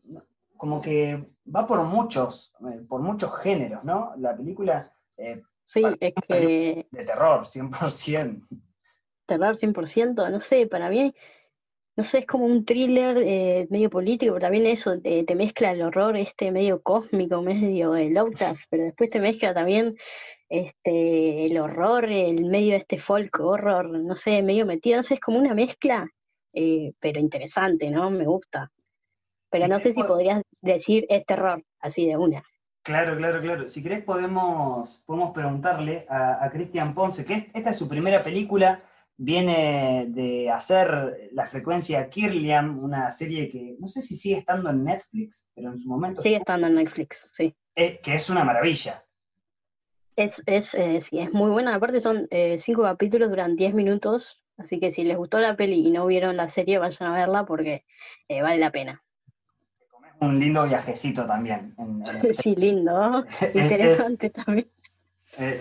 como 0.58 0.82
que 0.82 1.24
va 1.54 1.66
por 1.66 1.84
muchos, 1.84 2.54
eh, 2.72 2.82
por 2.88 3.02
muchos 3.02 3.38
géneros, 3.40 3.84
¿no? 3.84 4.14
La 4.18 4.36
película... 4.36 4.92
Eh, 5.18 5.42
sí, 5.66 5.84
es 6.00 6.14
que... 6.28 6.88
De 6.92 7.04
terror, 7.04 7.42
100%. 7.46 8.48
Terror 9.26 9.58
100%, 9.58 10.32
no 10.32 10.42
sé, 10.42 10.68
para 10.68 10.90
mí, 10.90 11.14
no 11.96 12.04
sé, 12.06 12.20
es 12.20 12.28
como 12.28 12.46
un 12.46 12.66
thriller 12.66 13.70
medio 13.70 13.90
político, 13.90 14.34
pero 14.34 14.46
también 14.46 14.66
eso, 14.66 15.00
te, 15.00 15.24
te, 15.24 15.36
mezcla 15.36 15.72
el 15.72 15.84
horror 15.84 16.18
este 16.18 16.52
medio 16.52 16.82
cósmico, 16.82 17.42
medio 17.42 17.92
de 17.92 18.10
Lovecraft, 18.10 18.62
pero 18.70 18.84
después 18.84 19.10
te 19.10 19.20
mezcla 19.20 19.54
también 19.54 19.96
este, 20.54 21.46
el 21.46 21.58
horror, 21.58 22.06
el 22.06 22.46
medio 22.46 22.74
de 22.74 22.78
este 22.78 23.00
folk 23.00 23.40
horror, 23.40 23.90
no 23.90 24.16
sé, 24.16 24.44
medio 24.44 24.68
metido, 24.68 24.98
no 24.98 25.04
sé, 25.04 25.16
es 25.16 25.20
como 25.20 25.40
una 25.40 25.56
mezcla, 25.56 26.08
eh, 26.54 26.92
pero 27.00 27.20
interesante, 27.20 27.90
¿no? 27.90 28.12
Me 28.12 28.26
gusta. 28.26 28.72
Pero 29.50 29.68
no 29.68 29.80
sé 29.80 29.96
si 29.96 30.04
podrías 30.04 30.44
decir 30.62 31.08
es 31.10 31.26
terror, 31.26 31.64
así 31.80 32.06
de 32.06 32.18
una. 32.18 32.44
Claro, 32.84 33.18
claro, 33.18 33.42
claro. 33.42 33.68
Si 33.68 33.82
querés 33.82 34.04
podemos, 34.04 35.02
podemos 35.08 35.32
preguntarle 35.32 36.06
a, 36.08 36.48
Cristian 36.52 36.94
Ponce, 36.94 37.26
que 37.26 37.50
esta 37.52 37.72
es 37.72 37.78
su 37.78 37.88
primera 37.88 38.22
película, 38.22 38.84
viene 39.18 40.06
de 40.10 40.52
hacer 40.52 41.30
la 41.32 41.48
frecuencia 41.48 42.08
Kirlian, 42.10 42.78
una 42.78 43.10
serie 43.10 43.50
que 43.50 43.76
no 43.80 43.88
sé 43.88 44.02
si 44.02 44.16
sigue 44.16 44.38
estando 44.38 44.70
en 44.70 44.84
Netflix, 44.84 45.48
pero 45.56 45.72
en 45.72 45.80
su 45.80 45.90
momento... 45.90 46.22
Sigue 46.22 46.38
estando 46.38 46.68
en 46.68 46.76
Netflix, 46.76 47.18
sí. 47.36 47.56
que 47.76 48.14
es 48.14 48.30
una 48.30 48.44
maravilla. 48.44 49.03
Es, 50.16 50.32
es, 50.46 50.74
eh, 50.74 51.02
sí, 51.10 51.20
es 51.20 51.34
muy 51.34 51.50
buena, 51.50 51.76
aparte 51.76 52.00
son 52.00 52.28
eh, 52.30 52.62
cinco 52.64 52.84
capítulos, 52.84 53.30
duran 53.30 53.56
diez 53.56 53.74
minutos, 53.74 54.42
así 54.58 54.80
que 54.80 54.92
si 54.92 55.04
les 55.04 55.18
gustó 55.18 55.40
la 55.40 55.56
peli 55.56 55.88
y 55.88 55.92
no 55.92 56.06
vieron 56.06 56.38
la 56.38 56.52
serie, 56.52 56.78
vayan 56.78 57.12
a 57.12 57.16
verla 57.16 57.46
porque 57.46 57.86
eh, 58.28 58.42
vale 58.42 58.58
la 58.58 58.72
pena. 58.72 59.04
Un 60.20 60.40
lindo 60.40 60.66
viajecito 60.66 61.26
también. 61.26 61.76
sí, 62.44 62.56
lindo, 62.56 63.26
interesante 63.54 64.30
también. 64.30 64.70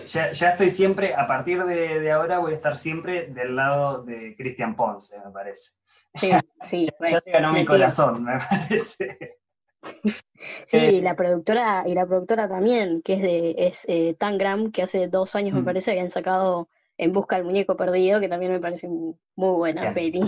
ya, 0.06 0.30
estoy 0.30 0.70
siempre, 0.70 1.14
a 1.14 1.26
partir 1.26 1.64
de, 1.64 2.10
ahora 2.12 2.38
voy 2.38 2.52
a 2.52 2.56
estar 2.56 2.78
siempre 2.78 3.28
del 3.28 3.56
lado 3.56 4.02
de 4.02 4.36
Cristian 4.36 4.76
Ponce, 4.76 5.18
me 5.24 5.30
parece. 5.30 5.70
Sí, 6.14 6.30
sí. 6.68 6.88
ya, 7.10 7.20
se 7.20 7.30
ganó 7.30 7.54
mi 7.54 7.64
corazón, 7.64 8.22
me 8.24 8.38
parece. 8.38 9.38
Sí, 10.70 10.76
y 10.76 10.96
eh, 10.96 11.02
la 11.02 11.14
productora, 11.14 11.84
y 11.86 11.94
la 11.94 12.04
productora 12.04 12.48
también, 12.48 13.00
que 13.02 13.14
es 13.14 13.22
de 13.22 13.54
es 13.58 13.74
eh, 13.86 14.14
Tangram, 14.18 14.72
que 14.72 14.82
hace 14.82 15.06
dos 15.06 15.36
años 15.36 15.54
me 15.54 15.60
mm. 15.60 15.64
parece 15.64 15.92
habían 15.92 16.10
sacado 16.10 16.68
En 16.98 17.12
Busca 17.12 17.36
del 17.36 17.44
Muñeco 17.44 17.76
Perdido, 17.76 18.18
que 18.18 18.28
también 18.28 18.50
me 18.50 18.58
parece 18.58 18.88
muy 18.88 19.16
buena 19.36 19.94
peli. 19.94 20.20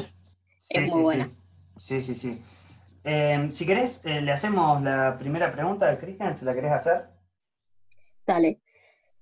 Es 0.70 0.90
muy 0.90 1.02
buena. 1.02 1.30
Sí, 1.78 2.00
sí, 2.00 2.14
sí. 2.14 2.40
Em, 3.02 3.50
si 3.50 3.66
querés, 3.66 4.04
eh, 4.04 4.20
le 4.20 4.30
hacemos 4.30 4.80
la 4.82 5.18
primera 5.18 5.50
pregunta 5.50 5.90
a 5.90 5.98
Cristian, 5.98 6.36
¿se 6.36 6.44
la 6.44 6.54
querés 6.54 6.72
hacer? 6.72 7.06
Dale. 8.24 8.60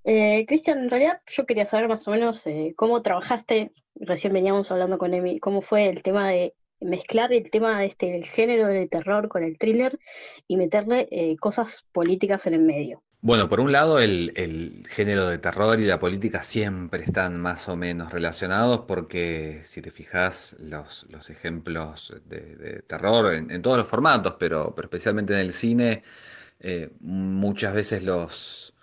Eh, 0.04 0.44
Cristian, 0.46 0.78
en 0.78 0.90
realidad 0.90 1.20
yo 1.36 1.46
quería 1.46 1.66
saber 1.66 1.88
más 1.88 2.06
o 2.06 2.10
menos 2.10 2.42
cómo 2.76 3.00
trabajaste, 3.02 3.72
recién 3.94 4.32
veníamos 4.32 4.70
hablando 4.70 4.98
con 4.98 5.14
Emi, 5.14 5.40
cómo 5.40 5.62
fue 5.62 5.88
el 5.88 6.02
tema 6.02 6.28
de 6.28 6.54
mezclar 6.84 7.32
el 7.32 7.50
tema 7.50 7.80
de 7.80 7.86
este 7.86 8.16
el 8.16 8.26
género 8.26 8.66
del 8.66 8.88
terror 8.88 9.28
con 9.28 9.42
el 9.42 9.58
thriller 9.58 9.98
y 10.48 10.56
meterle 10.56 11.08
eh, 11.10 11.36
cosas 11.38 11.84
políticas 11.92 12.46
en 12.46 12.54
el 12.54 12.60
medio. 12.62 13.02
Bueno, 13.24 13.48
por 13.48 13.60
un 13.60 13.70
lado, 13.70 14.00
el, 14.00 14.84
género 14.88 15.28
de 15.28 15.38
terror 15.38 15.78
y 15.78 15.84
la 15.86 16.00
política 16.00 16.42
siempre 16.42 17.04
están 17.04 17.40
más 17.40 17.68
o 17.68 17.76
menos 17.76 18.10
relacionados 18.10 18.80
porque 18.80 19.60
si 19.62 19.80
te 19.80 19.92
fijas 19.92 20.56
los, 20.58 21.06
los 21.08 21.30
ejemplos 21.30 22.12
de, 22.24 22.82
terror 22.88 23.32
en, 23.32 23.62
todos 23.62 23.78
los 23.78 23.86
formatos, 23.86 24.34
pero, 24.40 24.74
pero 24.74 24.86
especialmente 24.86 25.34
en 25.34 25.38
el 25.38 25.52
cine, 25.52 26.02
eh, 26.58 26.90
muchas 27.00 27.74
veces 27.74 28.02
los, 28.02 28.74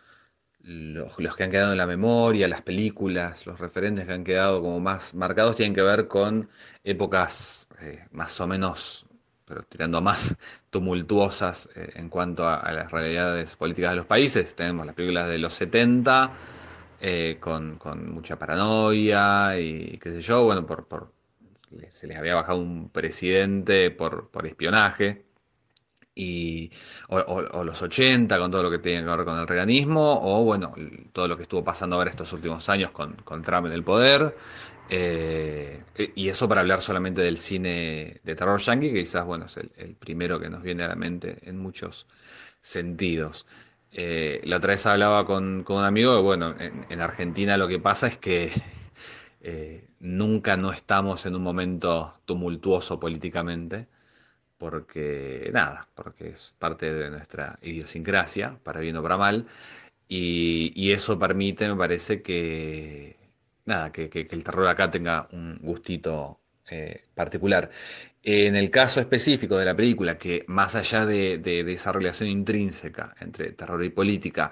los, 0.69 1.35
que 1.35 1.43
han 1.43 1.51
quedado 1.51 1.71
en 1.71 1.77
la 1.77 1.87
memoria, 1.87 2.47
las 2.47 2.61
películas, 2.61 3.45
los 3.47 3.59
referentes 3.59 4.05
que 4.05 4.13
han 4.13 4.23
quedado 4.23 4.61
como 4.61 4.79
más 4.79 5.15
marcados 5.15 5.55
tienen 5.55 5.73
que 5.73 5.81
ver 5.81 6.07
con 6.07 6.49
épocas 6.83 7.67
eh, 7.81 8.05
más 8.11 8.39
o 8.39 8.47
menos 8.47 9.05
pero 9.45 9.63
tirando 9.63 9.97
a 9.97 10.01
más 10.01 10.37
tumultuosas 10.69 11.69
eh, 11.75 11.89
en 11.95 12.09
cuanto 12.09 12.47
a, 12.47 12.71
las 12.71 12.91
realidades 12.91 13.55
políticas 13.55 13.91
de 13.91 13.97
los 13.97 14.05
países. 14.05 14.55
Tenemos 14.55 14.85
las 14.85 14.93
películas 14.93 15.27
de 15.27 15.39
los 15.39 15.55
70, 15.55 16.31
eh, 17.01 17.37
con, 17.39 17.79
mucha 18.13 18.37
paranoia 18.37 19.59
y 19.59 19.97
qué 19.97 20.11
sé 20.11 20.21
yo, 20.21 20.43
bueno, 20.43 20.67
por, 20.67 20.87
por 20.87 21.13
se 21.89 22.07
les 22.07 22.17
había 22.17 22.35
bajado 22.35 22.59
un 22.59 22.89
presidente 22.89 23.89
por, 23.89 24.29
por 24.29 24.45
espionaje. 24.45 25.25
Y, 26.19 26.69
o, 27.07 27.63
los 27.63 27.81
80 27.81 28.37
con 28.37 28.51
todo 28.51 28.63
lo 28.63 28.71
que 28.71 28.79
tiene 28.79 29.03
que 29.03 29.15
ver 29.15 29.23
con 29.23 29.39
el 29.39 29.47
reganismo, 29.47 30.19
o 30.21 30.43
bueno, 30.43 30.73
todo 31.13 31.27
lo 31.29 31.37
que 31.37 31.43
estuvo 31.43 31.63
pasando 31.63 31.95
ahora 31.95 32.09
estos 32.09 32.33
últimos 32.33 32.67
años 32.67 32.91
con, 32.91 33.13
con 33.23 33.41
Trump 33.41 33.67
en 33.67 33.73
el 33.73 33.83
poder, 33.83 34.35
eh, 34.89 35.83
y 36.15 36.29
eso 36.29 36.49
para 36.49 36.61
hablar 36.61 36.81
solamente 36.81 37.21
del 37.21 37.37
cine 37.37 38.19
de 38.23 38.35
terror 38.35 38.59
yankee, 38.59 38.91
que 38.91 38.99
quizás 38.99 39.25
bueno, 39.25 39.45
es 39.45 39.57
el, 39.57 39.95
primero 39.99 40.39
que 40.39 40.49
nos 40.49 40.63
viene 40.63 40.83
a 40.83 40.87
la 40.87 40.95
mente 40.95 41.37
en 41.43 41.57
muchos 41.59 42.07
sentidos. 42.61 43.45
Eh, 43.91 44.41
la 44.45 44.57
otra 44.57 44.71
vez 44.73 44.85
hablaba 44.85 45.25
con, 45.25 45.65
un 45.67 45.83
amigo 45.83 46.15
que, 46.15 46.21
bueno, 46.21 46.55
en, 46.57 47.01
Argentina 47.01 47.57
lo 47.57 47.67
que 47.67 47.79
pasa 47.79 48.07
es 48.07 48.17
que 48.17 48.51
eh, 49.41 49.87
nunca 49.99 50.57
no 50.57 50.71
estamos 50.73 51.25
en 51.25 51.35
un 51.35 51.43
momento 51.43 52.15
tumultuoso 52.25 52.99
políticamente, 52.99 53.87
porque 54.59 55.49
nada, 55.53 55.87
porque 55.95 56.29
es 56.29 56.53
parte 56.59 56.93
de 56.93 57.09
nuestra 57.09 57.57
idiosincrasia, 57.63 58.59
para 58.63 58.79
bien 58.81 58.97
o 58.97 59.01
para 59.03 59.17
mal, 59.17 59.47
y 60.07 60.91
eso 60.91 61.17
permite, 61.17 61.67
me 61.69 61.75
parece, 61.75 62.21
que 62.21 63.19
nada, 63.69 63.91
que, 63.91 64.09
el 64.29 64.43
terror 64.43 64.67
acá 64.67 64.91
tenga 64.91 65.27
un 65.31 65.59
gustito 65.61 66.39
eh, 66.69 67.05
particular. 67.13 67.69
En 68.21 68.55
el 68.55 68.69
caso 68.69 68.99
específico 68.99 69.57
de 69.57 69.65
la 69.65 69.75
película, 69.75 70.17
que 70.17 70.43
más 70.47 70.75
allá 70.75 71.05
de, 71.05 71.41
esa 71.71 71.91
relación 71.93 72.29
intrínseca 72.29 73.15
entre 73.21 73.53
terror 73.53 73.83
y 73.83 73.89
política, 73.89 74.51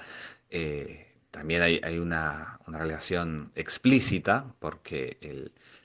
eh, 0.50 1.08
también 1.32 1.62
hay, 1.62 1.98
una, 1.98 2.60
relación 2.68 3.52
explícita, 3.56 4.46
porque 4.60 5.18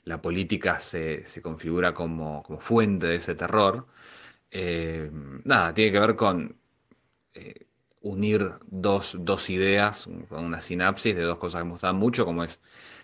la 0.05 0.21
política 0.21 0.79
se, 0.79 1.25
configura 1.41 1.93
como, 1.93 2.43
fuente 2.59 3.07
de 3.07 3.15
ese 3.15 3.35
terror. 3.35 3.87
Eh, 4.51 5.09
nada, 5.43 5.73
tiene 5.73 5.91
que 5.91 5.99
ver 5.99 6.15
con 6.15 6.57
unir 8.03 8.51
dos, 8.69 9.17
dos 9.19 9.49
ideas, 9.49 10.07
una 10.29 10.61
sinapsis 10.61 11.15
de 11.15 11.23
dos 11.23 11.37
cosas 11.37 11.61
que 11.61 11.65
me 11.65 11.71
gustan 11.71 11.95
mucho, 11.95 12.25
como 12.25 12.43
es 12.43 12.59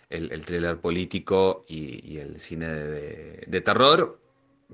el, 0.09 0.45
thriller 0.45 0.79
político 0.79 1.65
y, 1.67 2.17
el 2.17 2.39
cine 2.39 2.67
de, 2.67 3.61
terror, 3.61 4.19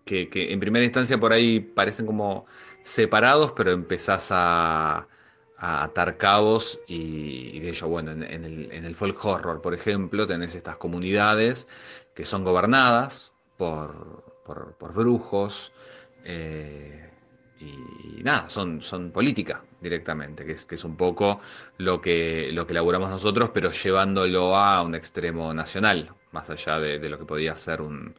que, 0.04 0.30
en 0.34 0.60
primera 0.60 0.84
instancia 0.84 1.20
por 1.20 1.32
ahí 1.32 1.60
parecen 1.60 2.06
como 2.06 2.46
separados, 2.84 3.52
pero 3.54 3.72
empezás 3.72 4.30
a, 4.32 5.08
atar 5.58 6.18
cabos 6.18 6.80
y, 6.88 7.60
de 7.60 7.70
hecho, 7.70 7.88
bueno, 7.88 8.12
en, 8.12 8.24
el, 8.24 8.96
folk 8.96 9.24
horror, 9.24 9.62
por 9.62 9.74
ejemplo, 9.74 10.28
tenés 10.28 10.56
estas 10.56 10.78
comunidades 10.78 11.68
que 12.14 12.26
son 12.26 12.44
gobernadas 12.44 13.34
por, 13.58 14.24
por, 14.46 14.94
brujos. 14.94 15.72
Eh, 16.24 17.10
y, 17.60 18.24
nada, 18.24 18.50
son, 18.50 18.82
son 18.82 19.12
política 19.12 19.64
directamente, 19.80 20.46
que 20.46 20.54
es, 20.54 20.66
que 20.66 20.76
es 20.76 20.84
un 20.84 20.98
poco 20.98 21.40
lo 21.78 22.02
que, 22.02 22.50
lo 22.52 22.66
que 22.66 22.74
elaboramos 22.74 23.10
nosotros, 23.10 23.52
pero 23.54 23.72
llevándolo 23.72 24.56
a 24.56 24.82
un 24.82 24.96
extremo 24.96 25.54
nacional, 25.54 26.14
más 26.32 26.50
allá 26.50 26.80
de, 26.80 27.10
lo 27.10 27.18
que 27.18 27.26
podía 27.26 27.56
ser 27.56 27.82
un, 27.82 28.16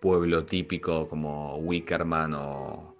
pueblo 0.00 0.44
típico 0.44 1.08
como 1.08 1.58
Wickerman 1.58 2.34
o, 2.34 2.96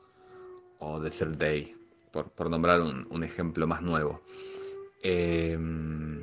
o 0.78 1.00
Desert 1.00 1.34
Day, 1.36 1.74
por, 2.12 2.50
nombrar 2.50 2.80
un, 2.80 3.24
ejemplo 3.24 3.66
más 3.66 3.82
nuevo. 3.82 4.22
Em, 5.02 6.22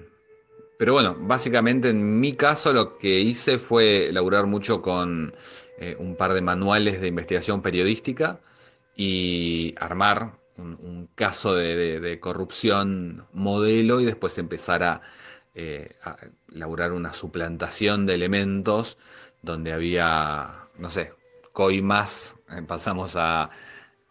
pero 0.78 0.94
bueno, 0.94 1.18
básicamente 1.20 1.90
en 1.90 2.20
mi 2.20 2.34
caso 2.34 2.72
lo 2.72 2.98
que 2.98 3.20
hice 3.20 3.60
fue 3.60 4.08
elaborar 4.08 4.46
mucho 4.46 4.82
con 4.82 5.36
eh, 5.78 5.96
un 6.00 6.16
par 6.16 6.34
de 6.34 6.42
manuales 6.42 7.02
de 7.02 7.08
investigación 7.08 7.62
periodística 7.62 8.40
y 8.96 9.76
armar 9.78 10.40
un, 10.58 11.10
caso 11.16 11.56
de, 11.56 12.20
corrupción 12.22 13.26
modelo 13.34 14.00
y 14.02 14.06
después 14.06 14.38
empezar 14.38 15.02
eh, 15.56 15.96
a, 16.04 16.18
elaborar 16.54 16.92
una 16.92 17.14
suplantación 17.14 18.06
de 18.06 18.16
elementos 18.16 18.98
donde 19.42 19.72
había, 19.72 20.66
no 20.78 20.90
sé, 20.90 21.14
coimas, 21.54 22.36
eh, 22.52 22.62
pasamos 22.66 23.16
a 23.16 23.50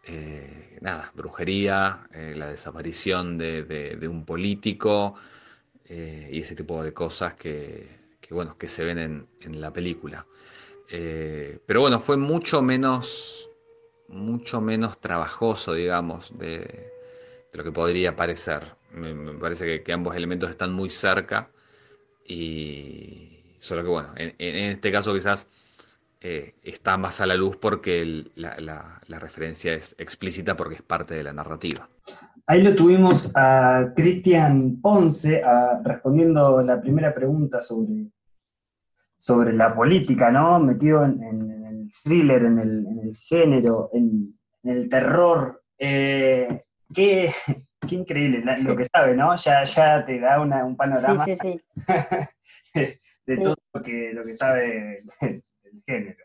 eh, 0.09 0.79
nada, 0.81 1.13
brujería, 1.15 2.09
la 2.13 2.49
desaparición 2.49 3.39
de, 3.39 3.99
un 4.11 4.25
político 4.25 5.15
y 5.89 6.41
ese 6.41 6.55
tipo 6.55 6.83
de 6.83 6.93
cosas 6.93 7.35
que, 7.35 7.89
bueno, 8.31 8.59
que 8.59 8.69
se 8.69 8.85
ven 8.85 8.99
en, 8.99 9.27
en 9.41 9.61
la 9.61 9.73
película. 9.73 10.27
pero 10.89 11.81
bueno, 11.81 12.01
fue 12.01 12.17
mucho 12.17 12.63
menos 12.63 13.49
mucho 14.09 14.61
menos 14.61 15.01
trabajoso, 15.01 15.75
digamos, 15.75 16.37
de, 16.39 16.93
lo 17.53 17.65
que 17.65 17.73
podría 17.73 18.17
parecer. 18.17 18.75
Me, 18.93 19.15
parece 19.35 19.83
que, 19.83 19.93
ambos 19.93 20.17
elementos 20.17 20.51
están 20.51 20.73
muy 20.73 20.91
cerca 20.91 21.51
y 22.25 23.57
solo 23.59 23.83
que 23.83 23.89
bueno, 23.89 24.13
en, 24.17 24.35
este 24.39 24.93
caso 24.93 25.15
quizás 25.15 25.49
eh, 26.21 26.55
está 26.63 26.97
más 26.97 27.21
a 27.21 27.27
la 27.27 27.37
luz 27.37 27.57
porque 27.57 28.25
la, 28.35 29.01
referencia 29.09 29.75
es 29.75 29.95
explícita 29.99 30.57
porque 30.57 30.77
es 30.77 30.83
parte 30.83 31.15
de 31.15 31.25
la 31.25 31.33
narrativa. 31.33 31.89
Ahí 32.47 32.63
lo 32.63 32.75
tuvimos 32.75 33.33
a 33.37 33.93
Cristian 33.95 34.81
Ponce 34.81 35.43
respondiendo 35.85 36.63
la 36.63 36.81
primera 36.81 37.15
pregunta 37.15 37.61
sobre, 37.61 38.07
sobre 39.17 39.53
la 39.53 39.75
política, 39.75 40.31
¿no? 40.31 40.59
Metido 40.59 41.05
en 41.05 41.59
thriller, 41.89 42.45
en 42.45 42.59
el, 42.59 43.17
género, 43.17 43.91
en, 43.93 44.39
el 44.63 44.89
terror. 44.89 45.63
Eh, 45.79 46.65
qué, 46.93 47.31
increíble 47.91 48.43
lo 48.63 48.77
que 48.77 48.85
sabe, 48.85 49.15
¿no? 49.15 49.37
Ya, 49.37 49.65
ya 49.65 50.05
te 50.05 50.21
da 50.21 50.41
un 50.41 50.77
panorama 50.77 51.25
de 53.27 53.37
todo 53.37 53.57
lo 53.73 53.83
que, 53.83 54.13
lo 54.13 54.25
que 54.25 54.35
sabe 54.35 55.05
género. 55.87 56.25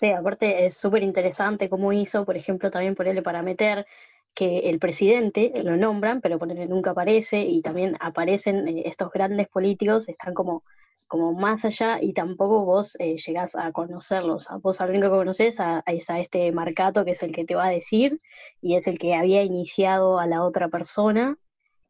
Sí, 0.00 0.10
aparte 0.10 0.66
es 0.66 0.76
súper 0.76 1.02
interesante 1.02 1.68
cómo 1.68 1.92
hizo, 1.92 2.24
por 2.24 2.36
ejemplo, 2.36 2.70
también 2.70 2.94
ponerle 2.94 3.22
para 3.22 3.42
meter 3.42 3.86
que 4.34 4.70
el 4.70 4.78
presidente 4.80 5.52
lo 5.62 5.76
nombran, 5.76 6.20
pero 6.20 6.38
ponerle 6.38 6.66
nunca 6.66 6.90
aparece, 6.90 7.42
y 7.42 7.62
también 7.62 7.96
aparecen 8.00 8.66
eh, 8.66 8.82
estos 8.86 9.12
grandes 9.12 9.48
políticos, 9.48 10.08
están 10.08 10.34
como 10.34 10.64
como 11.06 11.32
más 11.32 11.64
allá 11.64 11.98
y 12.02 12.12
tampoco 12.12 12.64
vos 12.64 12.96
eh, 12.98 13.16
llegás 13.24 13.54
a 13.54 13.72
conocerlos. 13.72 14.46
Vos 14.62 14.80
al 14.80 14.90
único 14.90 15.10
que 15.10 15.16
conoces 15.16 15.54
a, 15.60 15.82
es 15.86 16.08
a 16.10 16.20
este 16.20 16.50
Marcato 16.52 17.04
que 17.04 17.12
es 17.12 17.22
el 17.22 17.32
que 17.32 17.44
te 17.44 17.54
va 17.54 17.66
a 17.66 17.70
decir 17.70 18.20
y 18.60 18.76
es 18.76 18.86
el 18.86 18.98
que 18.98 19.14
había 19.14 19.42
iniciado 19.42 20.18
a 20.18 20.26
la 20.26 20.42
otra 20.42 20.68
persona 20.68 21.36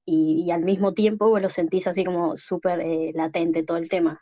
y, 0.05 0.51
al 0.51 0.65
mismo 0.65 0.93
tiempo 0.93 1.31
vos 1.31 1.41
lo 1.41 1.49
sentís 1.49 1.87
así 1.87 2.05
como 2.05 2.37
súper 2.37 2.81
eh, 2.81 3.13
latente 3.15 3.63
todo 3.63 3.79
el 3.79 3.89
tema. 3.89 4.21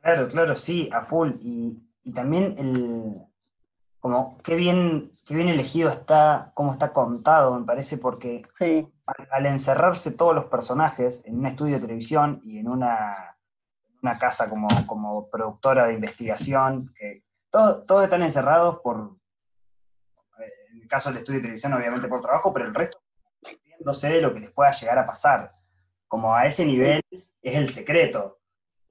Claro, 0.00 0.28
claro, 0.28 0.56
sí, 0.56 0.88
a 0.92 1.02
full. 1.02 1.32
Y, 1.40 1.86
también 2.14 2.56
el, 2.58 3.14
como 4.00 4.38
qué 4.38 4.56
bien, 4.56 5.12
qué 5.24 5.34
bien 5.34 5.48
elegido 5.48 5.90
está, 5.90 6.50
cómo 6.54 6.72
está 6.72 6.92
contado, 6.92 7.56
me 7.56 7.64
parece, 7.64 7.98
porque 7.98 8.42
al 9.30 9.46
encerrarse 9.46 10.10
todos 10.10 10.34
los 10.34 10.46
personajes 10.46 11.22
en 11.24 11.38
un 11.38 11.46
estudio 11.46 11.76
de 11.76 11.82
televisión 11.82 12.40
y 12.42 12.58
en 12.58 12.68
una 12.68 13.36
una 14.02 14.18
casa 14.18 14.48
como, 14.48 14.68
como 14.86 15.28
productora 15.28 15.86
de 15.86 15.94
investigación, 15.94 16.92
que 16.96 17.22
todos, 17.50 18.04
están 18.04 18.22
encerrados 18.22 18.78
por, 18.80 19.16
en 20.72 20.82
el 20.82 20.88
caso 20.88 21.10
del 21.10 21.18
estudio 21.18 21.38
de 21.38 21.42
televisión, 21.42 21.74
obviamente 21.74 22.08
por 22.08 22.20
trabajo, 22.20 22.52
pero 22.52 22.66
el 22.66 22.74
resto 22.74 22.98
de 24.02 24.20
lo 24.20 24.32
que 24.32 24.40
les 24.40 24.50
pueda 24.50 24.70
llegar 24.72 24.98
a 24.98 25.06
pasar. 25.06 25.52
Como 26.06 26.34
a 26.34 26.46
ese 26.46 26.64
nivel 26.66 27.02
es 27.10 27.54
el 27.54 27.70
secreto. 27.70 28.39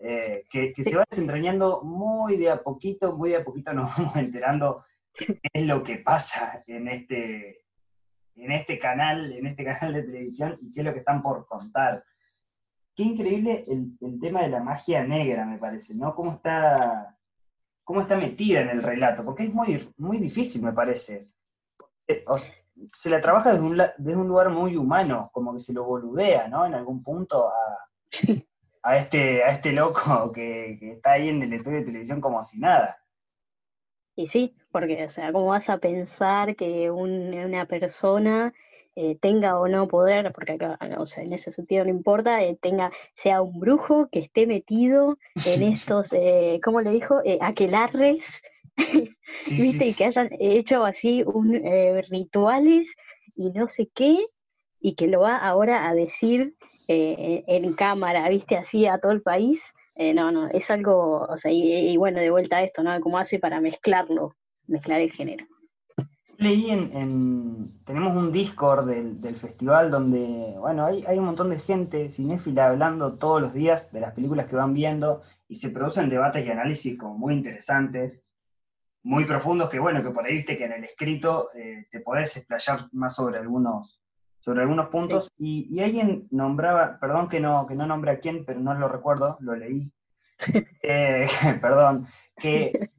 Eh, 0.02 0.46
que, 0.50 0.74
se 0.82 0.96
va 0.96 1.04
desentrañando 1.10 1.82
muy 1.82 2.38
de 2.38 2.50
a 2.50 2.64
poquito, 2.64 3.18
muy 3.18 3.32
de 3.32 3.36
a 3.36 3.44
poquito 3.44 3.74
nos 3.74 3.94
vamos 3.98 4.16
enterando 4.16 4.86
qué 5.14 5.40
es 5.52 5.66
lo 5.66 5.84
que 5.84 5.98
pasa 5.98 6.64
en 6.68 6.88
este, 6.88 7.66
en 8.36 8.52
este 8.52 8.80
canal, 8.80 9.34
en 9.34 9.48
este 9.48 9.66
canal 9.66 9.94
de 9.94 10.04
televisión 10.04 10.58
y 10.62 10.72
qué 10.72 10.80
es 10.80 10.86
lo 10.86 10.94
que 10.94 11.00
están 11.00 11.22
por 11.22 11.46
contar. 11.46 12.06
Qué 12.96 13.04
increíble 13.04 13.66
el, 13.68 14.20
tema 14.22 14.42
de 14.42 14.50
la 14.50 14.64
magia 14.64 15.04
negra, 15.04 15.46
me 15.46 15.58
parece, 15.58 15.94
¿no? 15.96 16.16
Cómo 16.16 16.34
está, 16.34 17.18
cómo 17.84 18.00
está 18.00 18.16
metida 18.16 18.62
en 18.62 18.70
el 18.70 18.84
relato, 18.84 19.26
porque 19.26 19.44
es 19.44 19.54
muy, 19.54 19.94
muy 19.98 20.18
difícil, 20.18 20.64
me 20.64 20.74
parece. 20.74 21.30
Eh, 22.08 22.24
se 22.94 23.10
la 23.10 23.20
trabaja 23.20 23.52
desde 23.52 23.66
un, 23.66 23.78
desde 23.98 24.16
un 24.16 24.28
lugar 24.28 24.50
muy 24.50 24.78
humano, 24.78 25.30
como 25.34 25.54
que 25.54 25.60
se 25.60 25.74
lo 25.74 25.84
boludea, 25.84 26.48
¿no? 26.48 26.66
En 26.66 26.74
algún 26.74 27.04
punto 27.04 27.50
a, 27.50 27.54
a 28.84 28.98
este, 28.98 29.44
a 29.44 29.50
este 29.50 29.72
loco 29.72 30.32
que, 30.34 30.78
está 30.82 31.14
ahí 31.14 31.30
en 31.30 31.42
el 31.44 31.54
estudio 31.54 31.80
de 31.80 31.86
televisión 31.86 32.22
como 32.22 32.44
si 32.44 32.60
nada. 32.60 32.98
Y 34.16 34.28
sí, 34.28 34.56
porque, 34.72 35.06
o 35.06 35.10
sea, 35.12 35.32
¿cómo 35.32 35.48
vas 35.48 35.70
a 35.70 35.78
pensar 35.78 36.56
que 36.56 36.92
una 36.92 37.66
persona 37.66 38.54
eh, 38.96 39.18
tenga 39.22 39.58
o 39.58 39.70
no 39.70 39.88
poder, 39.88 40.34
porque 40.34 40.54
acá, 40.54 40.78
o 40.98 41.06
sea, 41.06 41.24
en 41.24 41.32
ese 41.32 41.54
sentido 41.54 41.86
no 41.86 41.90
importa, 41.90 42.44
eh, 42.44 42.58
tenga, 42.62 42.92
sea 43.14 43.42
un 43.42 43.58
brujo 43.58 44.10
que 44.12 44.20
esté 44.20 44.46
metido 44.46 45.18
en 45.46 45.64
estos, 45.74 46.10
eh, 46.12 46.60
¿cómo 46.62 46.82
le 46.82 46.90
dijo? 46.92 47.22
aquelarres, 47.40 48.26
¿viste? 49.50 49.88
Y 49.88 49.94
que 49.94 50.06
hayan 50.06 50.30
hecho 50.40 50.84
así 50.84 51.24
un, 51.24 51.54
rituales 52.10 52.88
y 53.38 53.52
no 53.52 53.70
sé 53.70 53.90
qué, 53.96 54.18
y 54.82 54.96
que 54.96 55.08
lo 55.08 55.22
va 55.22 55.38
ahora 55.38 55.88
a 55.88 55.94
decir 55.94 56.56
eh, 56.92 57.44
en 57.48 57.74
cámara, 57.74 58.28
viste, 58.30 58.58
así 58.58 58.88
a 58.88 58.98
todo 58.98 59.12
el 59.12 59.22
país, 59.22 59.62
eh, 59.96 60.14
no, 60.14 60.32
no, 60.32 60.48
es 60.48 60.70
algo, 60.70 61.28
o 61.30 61.38
sea, 61.38 61.52
y, 61.52 61.96
bueno, 61.98 62.20
de 62.20 62.32
vuelta 62.32 62.58
a 62.58 62.64
esto, 62.64 62.82
¿no? 62.82 63.00
¿Cómo 63.02 63.18
hace 63.18 63.38
para 63.38 63.60
mezclarlo, 63.60 64.36
mezclar 64.66 65.02
el 65.02 65.12
género? 65.12 65.46
Leí 66.38 66.72
en, 66.72 67.84
tenemos 67.86 68.16
un 68.16 68.32
Discord 68.32 68.88
del, 68.88 69.36
festival 69.36 69.92
donde, 69.92 70.56
bueno, 70.58 70.86
hay, 70.86 71.04
hay 71.06 71.20
un 71.20 71.26
montón 71.26 71.50
de 71.50 71.60
gente 71.60 72.10
cinéfila 72.10 72.68
hablando 72.68 73.18
todos 73.18 73.42
los 73.42 73.54
días 73.54 73.92
de 73.92 74.00
las 74.00 74.14
películas 74.14 74.48
que 74.48 74.56
van 74.56 74.74
viendo 74.74 75.22
y 75.50 75.56
se 75.56 75.70
producen 75.70 76.10
debates 76.10 76.46
y 76.46 76.50
análisis 76.50 76.98
como 76.98 77.18
muy 77.18 77.34
interesantes, 77.34 78.24
muy 79.04 79.26
profundos, 79.26 79.70
que 79.70 79.80
bueno, 79.80 80.02
que 80.02 80.12
por 80.12 80.26
ahí 80.26 80.36
viste 80.36 80.58
que 80.58 80.64
en 80.64 80.72
el 80.72 80.86
escrito 80.86 81.50
eh, 81.54 81.88
te 81.92 82.00
podés 82.00 82.38
explayar 82.38 82.88
más 82.94 83.16
sobre 83.16 83.38
algunos, 83.38 84.02
sobre 84.50 84.62
algunos 84.62 84.90
puntos, 84.90 85.32
y, 85.38 85.80
alguien 85.80 86.28
nombraba, 86.32 86.98
perdón 87.00 87.30
que 87.30 87.40
no, 87.40 87.68
que 87.68 87.76
no 87.76 87.86
nombre 87.86 88.10
a 88.10 88.18
quién, 88.18 88.46
pero 88.46 88.60
no 88.60 88.74
lo 88.74 88.88
recuerdo, 88.88 89.38
lo 89.42 89.56
leí, 89.56 89.92
eh, 90.82 91.28
perdón, 91.62 92.08
que 92.36 92.90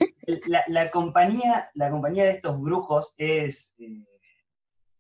la, 0.69 0.91
compañía, 0.93 1.69
la 1.75 1.91
compañía 1.91 2.23
de 2.23 2.31
estos 2.31 2.61
brujos 2.61 3.17
es 3.19 3.75
eh, 3.79 4.07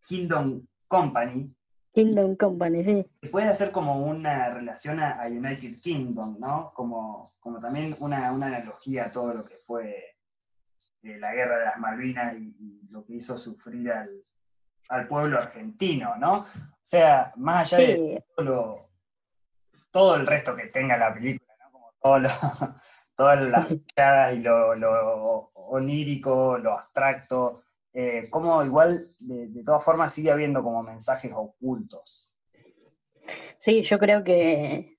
Kingdom 0.07 0.67
Company. 0.89 1.55
Kingdom 1.93 2.35
Company, 2.35 2.83
sí. 2.83 3.29
Puede 3.31 3.47
hacer 3.47 3.71
como 3.71 4.05
una 4.05 4.53
relación 4.53 4.99
a, 4.99 5.25
United 5.29 5.79
Kingdom, 5.79 6.37
¿no? 6.41 6.73
Como, 6.75 7.35
como 7.39 7.61
también 7.61 7.95
una, 8.01 8.27
analogía 8.27 9.05
a 9.05 9.13
todo 9.13 9.35
lo 9.35 9.45
que 9.45 9.59
fue 9.59 10.17
eh, 11.05 11.17
la 11.17 11.33
guerra 11.33 11.59
de 11.61 11.65
las 11.67 11.79
Malvinas 11.79 12.35
y 12.37 12.89
lo 12.91 13.05
que 13.05 13.15
hizo 13.15 13.39
sufrir 13.39 13.93
al, 13.93 14.11
al 14.91 15.07
pueblo 15.07 15.39
argentino, 15.39 16.17
¿no? 16.17 16.41
O 16.41 16.47
sea, 16.83 17.33
más 17.37 17.73
allá 17.73 17.87
de 17.87 18.25
todo, 19.91 20.17
el 20.17 20.27
resto 20.27 20.55
que 20.55 20.67
tenga 20.67 20.97
la 20.97 21.15
película, 21.15 21.55
¿no? 21.59 21.73
Como 21.73 21.93
todo 22.01 22.19
todas 23.17 23.43
las 23.43 23.69
fichadas 23.69 24.35
y 24.35 24.41
lo, 24.41 25.51
onírico, 25.55 26.59
lo 26.59 26.73
abstracto, 26.73 27.63
eh, 27.93 28.29
como 28.31 28.65
igual 28.65 29.11
de, 29.19 29.63
todas 29.65 29.85
formas 29.85 30.13
sigue 30.13 30.31
habiendo 30.31 30.63
como 30.63 30.83
mensajes 30.83 31.31
ocultos. 31.35 32.33
Sí, 33.59 33.83
yo 33.83 33.99
creo 33.99 34.25
que 34.25 34.97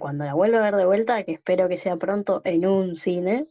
cuando 0.00 0.24
la 0.24 0.34
vuelva 0.34 0.58
a 0.58 0.62
ver 0.62 0.76
de 0.76 0.86
vuelta, 0.86 1.22
que 1.24 1.32
espero 1.32 1.68
que 1.68 1.78
sea 1.78 1.96
pronto 1.96 2.40
en 2.44 2.66
un 2.66 2.96
cine, 2.96 3.46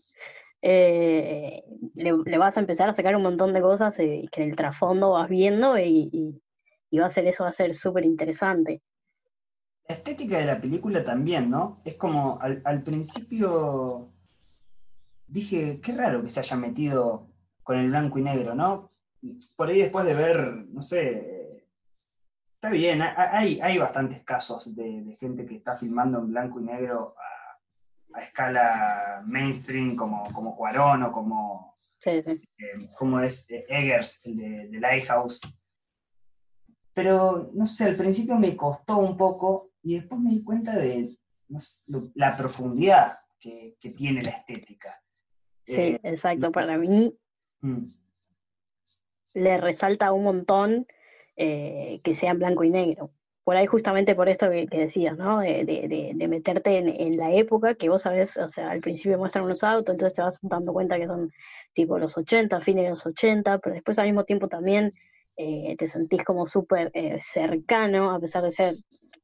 eh, 0.68 1.64
le, 1.94 2.38
vas 2.40 2.58
a 2.58 2.60
empezar 2.60 2.90
a 2.90 2.96
sacar 2.96 3.16
un 3.16 3.22
montón 3.22 3.54
de 3.54 3.62
cosas 3.62 3.94
eh, 4.00 4.28
que 4.32 4.42
en 4.42 4.50
el 4.50 4.56
trasfondo 4.56 5.12
vas 5.12 5.30
viendo 5.30 5.78
y, 5.78 6.42
va 7.00 7.06
a 7.06 7.14
ser 7.14 7.28
eso, 7.28 7.44
va 7.44 7.50
a 7.50 7.54
ser 7.54 7.76
súper 7.76 8.04
interesante. 8.04 8.82
La 9.88 9.96
estética 9.96 10.40
de 10.40 10.46
la 10.46 10.60
película 10.60 11.04
también, 11.04 11.52
¿no? 11.52 11.82
Es 11.86 11.96
como 11.98 12.40
al, 12.42 12.82
principio 12.82 14.10
dije, 15.28 15.80
qué 15.84 15.92
raro 15.92 16.24
que 16.24 16.32
se 16.32 16.40
haya 16.40 16.56
metido 16.58 17.28
con 17.62 17.78
el 17.78 17.90
blanco 17.90 18.18
y 18.18 18.24
negro, 18.24 18.56
¿no? 18.56 18.90
Por 19.56 19.70
ahí 19.70 19.82
después 19.82 20.06
de 20.08 20.16
ver, 20.16 20.66
no 20.70 20.82
sé, 20.82 21.64
está 22.56 22.72
bien, 22.72 23.04
hay, 23.04 23.60
hay 23.62 23.78
bastantes 23.78 24.24
casos 24.24 24.76
de, 24.76 25.04
de 25.04 25.16
gente 25.18 25.46
que 25.46 25.58
está 25.58 25.76
filmando 25.76 26.18
en 26.18 26.32
blanco 26.32 26.60
y 26.60 26.64
negro 26.64 27.14
a 28.16 28.22
escala 28.22 29.24
mainstream 29.26 29.96
como, 29.96 30.32
como 30.34 30.56
Cuarón 30.56 31.04
o 31.04 31.12
como, 31.12 31.76
eh, 32.06 32.40
como 32.98 33.20
es 33.20 33.50
eh, 33.50 33.66
Eggers, 33.68 34.26
el 34.26 34.72
de, 34.72 34.80
Lighthouse. 34.80 35.42
Pero, 36.94 37.52
no 37.54 37.68
sé, 37.68 37.86
al 37.86 37.96
principio 37.96 38.36
me 38.38 38.56
costó 38.56 38.98
un 38.98 39.18
poco 39.18 39.72
y 39.84 39.96
después 39.96 40.22
me 40.22 40.32
di 40.32 40.44
cuenta 40.44 40.78
de 40.78 41.18
la 42.16 42.36
profundidad 42.36 43.20
que, 43.40 43.76
tiene 43.96 44.24
la 44.24 44.32
estética. 44.32 45.00
Sí, 45.66 45.74
eh, 45.74 46.00
exacto. 46.04 46.52
Para 46.52 46.78
mí 46.78 47.14
mm. 47.62 47.86
le 49.34 49.58
resalta 49.58 50.14
un 50.14 50.24
montón 50.24 50.88
que 51.36 52.18
sea 52.18 52.32
en 52.32 52.40
blanco 52.40 52.64
y 52.64 52.70
negro 52.70 53.12
por 53.46 53.56
ahí 53.56 53.68
justamente 53.68 54.16
por 54.16 54.28
esto 54.28 54.50
que, 54.50 54.68
decías, 54.72 55.16
¿no? 55.20 55.40
De, 55.40 56.28
meterte 56.28 56.80
en, 56.80 57.16
la 57.16 57.32
época 57.32 57.76
que 57.76 57.90
vos 57.90 58.02
sabés, 58.02 58.36
o 58.38 58.50
sea, 58.50 58.72
al 58.72 58.82
principio 58.82 59.20
muestran 59.20 59.46
unos 59.46 59.64
autos, 59.64 59.94
entonces 59.94 60.16
te 60.16 60.24
vas 60.24 60.36
dando 60.42 60.74
cuenta 60.74 60.98
que 60.98 61.06
son 61.06 61.32
tipo 61.76 62.00
los 62.00 62.18
80, 62.18 62.60
fines 62.62 62.86
de 62.86 62.90
los 62.90 63.06
80, 63.06 63.60
pero 63.60 63.76
después 63.76 64.00
al 64.00 64.08
mismo 64.08 64.24
tiempo 64.24 64.48
también 64.48 64.94
eh, 65.38 65.76
te 65.78 65.88
sentís 65.90 66.24
como 66.24 66.48
súper 66.48 66.90
eh, 66.96 67.20
cercano, 67.34 68.10
a 68.10 68.20
pesar 68.20 68.42
de 68.42 68.52
ser 68.52 68.74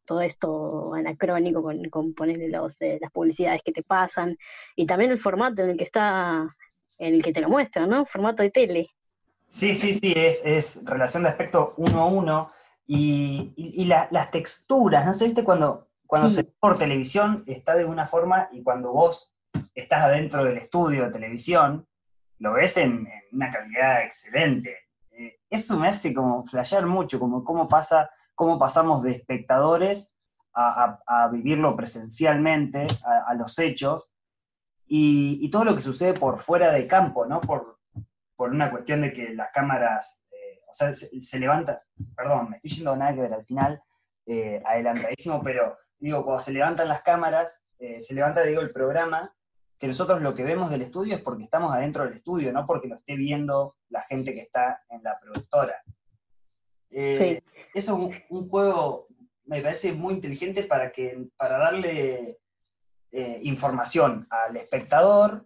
todo 0.06 0.22
esto 0.22 0.94
anacrónico 0.94 1.64
con, 1.64 1.84
con 1.86 2.14
ponerle 2.14 2.50
los, 2.50 2.80
eh, 2.80 3.00
las 3.02 3.12
publicidades 3.12 3.62
que 3.66 3.72
te 3.72 3.82
pasan, 3.82 4.38
y 4.76 4.86
también 4.86 5.10
el 5.10 5.20
formato 5.20 5.64
en 5.64 5.72
el 5.72 5.78
que 5.78 5.86
está, 5.86 6.48
en 7.00 7.16
el 7.16 7.24
que 7.24 7.34
te 7.34 7.42
lo 7.42 7.50
muestran, 7.50 7.90
¿no? 7.90 8.06
Formato 8.06 8.44
de 8.44 8.52
tele. 8.52 8.88
Sí, 9.48 9.74
sí, 9.74 9.94
sí, 9.94 10.14
es, 10.16 10.46
es 10.46 10.80
relación 10.86 11.24
de 11.24 11.30
aspecto 11.30 11.74
uno 11.78 12.02
a 12.02 12.06
uno 12.06 12.52
y, 12.94 13.86
las 13.86 14.32
texturas, 14.32 15.06
¿no 15.06 15.14
sé? 15.14 15.26
¿Viste? 15.26 15.44
Cuando, 15.44 15.88
cuando 16.06 16.28
se 16.28 16.44
ve 16.44 16.54
por 16.60 16.78
televisión 16.78 17.44
está 17.48 17.76
de 17.76 17.86
una 17.86 18.06
forma 18.06 18.50
y 18.52 18.64
cuando 18.64 18.92
vos 18.92 19.34
estás 19.74 20.04
adentro 20.04 20.44
del 20.44 20.58
estudio 20.58 21.06
de 21.06 21.12
televisión, 21.12 21.88
lo 22.40 22.54
ves 22.54 22.76
en, 22.78 23.08
una 23.32 23.50
calidad 23.50 24.04
excelente. 24.04 24.76
Eh, 25.12 25.40
eso 25.50 25.78
me 25.80 25.88
hace 25.88 26.14
como 26.14 26.46
flashear 26.46 26.86
mucho, 26.86 27.18
como 27.18 27.46
cómo 27.46 27.70
pasa, 27.70 28.10
cómo 28.36 28.60
pasamos 28.60 29.04
de 29.04 29.12
espectadores 29.12 30.12
a, 30.54 31.30
vivirlo 31.32 31.78
presencialmente, 31.78 32.88
a, 33.26 33.34
los 33.36 33.58
hechos, 33.58 34.14
y, 34.86 35.50
todo 35.50 35.64
lo 35.64 35.76
que 35.76 35.82
sucede 35.82 36.14
por 36.14 36.40
fuera 36.40 36.74
de 36.74 36.88
campo, 36.88 37.26
¿no? 37.26 37.40
Por, 37.40 37.80
por 38.36 38.50
una 38.50 38.70
cuestión 38.70 39.02
de 39.02 39.14
que 39.14 39.34
las 39.34 39.50
cámaras 39.54 40.21
o 40.72 40.74
sea, 40.74 40.94
se, 40.94 41.40
levanta, 41.40 41.84
perdón, 42.16 42.50
me 42.50 42.56
estoy 42.58 42.72
yendo 42.72 42.92
a 42.94 42.96
nada 42.96 43.14
que 43.14 43.22
ver 43.22 43.34
al 43.34 43.46
final, 43.46 43.82
eh, 44.26 44.62
adelantadísimo, 44.66 45.42
pero 45.44 45.78
digo, 46.00 46.24
cuando 46.24 46.40
se 46.40 46.54
levantan 46.54 46.88
las 46.88 47.02
cámaras, 47.02 47.64
eh, 47.80 48.00
se 48.00 48.14
levanta, 48.14 48.44
digo, 48.44 48.62
el 48.62 48.72
programa, 48.72 49.34
que 49.78 49.88
nosotros 49.88 50.22
lo 50.22 50.34
que 50.34 50.44
vemos 50.44 50.70
del 50.70 50.84
estudio 50.84 51.16
es 51.16 51.22
porque 51.22 51.44
estamos 51.44 51.74
adentro 51.74 52.06
del 52.06 52.14
estudio, 52.14 52.54
no 52.54 52.66
porque 52.66 52.88
lo 52.88 52.96
esté 52.96 53.16
viendo 53.16 53.76
la 53.90 54.02
gente 54.04 54.34
que 54.34 54.42
está 54.42 54.82
en 54.90 55.04
la 55.04 55.20
productora. 55.20 55.82
Eh, 56.92 57.42
eso 57.74 58.12
es 58.12 58.26
un, 58.30 58.50
juego, 58.50 59.08
me 59.46 59.62
parece 59.62 59.94
muy 59.94 60.14
inteligente 60.14 60.64
para, 60.64 60.92
que, 60.92 61.28
para 61.36 61.58
darle 61.58 62.38
información 63.42 64.26
al 64.30 64.56
espectador 64.56 65.46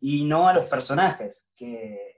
y 0.00 0.24
no 0.24 0.48
a 0.48 0.52
los 0.52 0.66
personajes, 0.66 1.48
que 1.56 2.17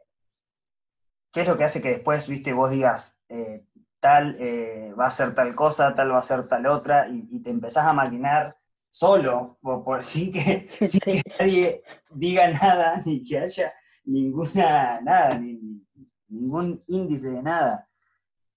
¿Qué 1.32 1.42
es 1.42 1.48
lo 1.48 1.56
que 1.56 1.64
hace 1.64 1.80
que 1.80 1.90
después, 1.90 2.26
viste, 2.26 2.52
vos 2.52 2.70
digas, 2.70 3.20
eh, 3.28 3.64
tal 4.00 4.36
eh, 4.40 4.92
va 4.98 5.06
a 5.06 5.10
ser 5.10 5.34
tal 5.34 5.54
cosa, 5.54 5.94
tal 5.94 6.12
va 6.12 6.18
a 6.18 6.22
ser 6.22 6.48
tal 6.48 6.66
otra, 6.66 7.08
y, 7.08 7.40
te 7.40 7.50
empezás 7.50 7.86
a 7.86 7.92
maquinar 7.92 8.56
solo, 8.88 9.58
por, 9.60 10.02
sin, 10.02 10.32
que, 10.32 10.68
nadie 11.38 11.82
diga 12.10 12.48
nada, 12.48 13.00
ni 13.06 13.22
que 13.22 13.38
haya 13.38 13.72
ninguna, 14.04 15.00
nada, 15.02 15.38
ni, 15.38 15.86
ningún 16.28 16.82
índice 16.88 17.30
de 17.30 17.42
nada. 17.42 17.86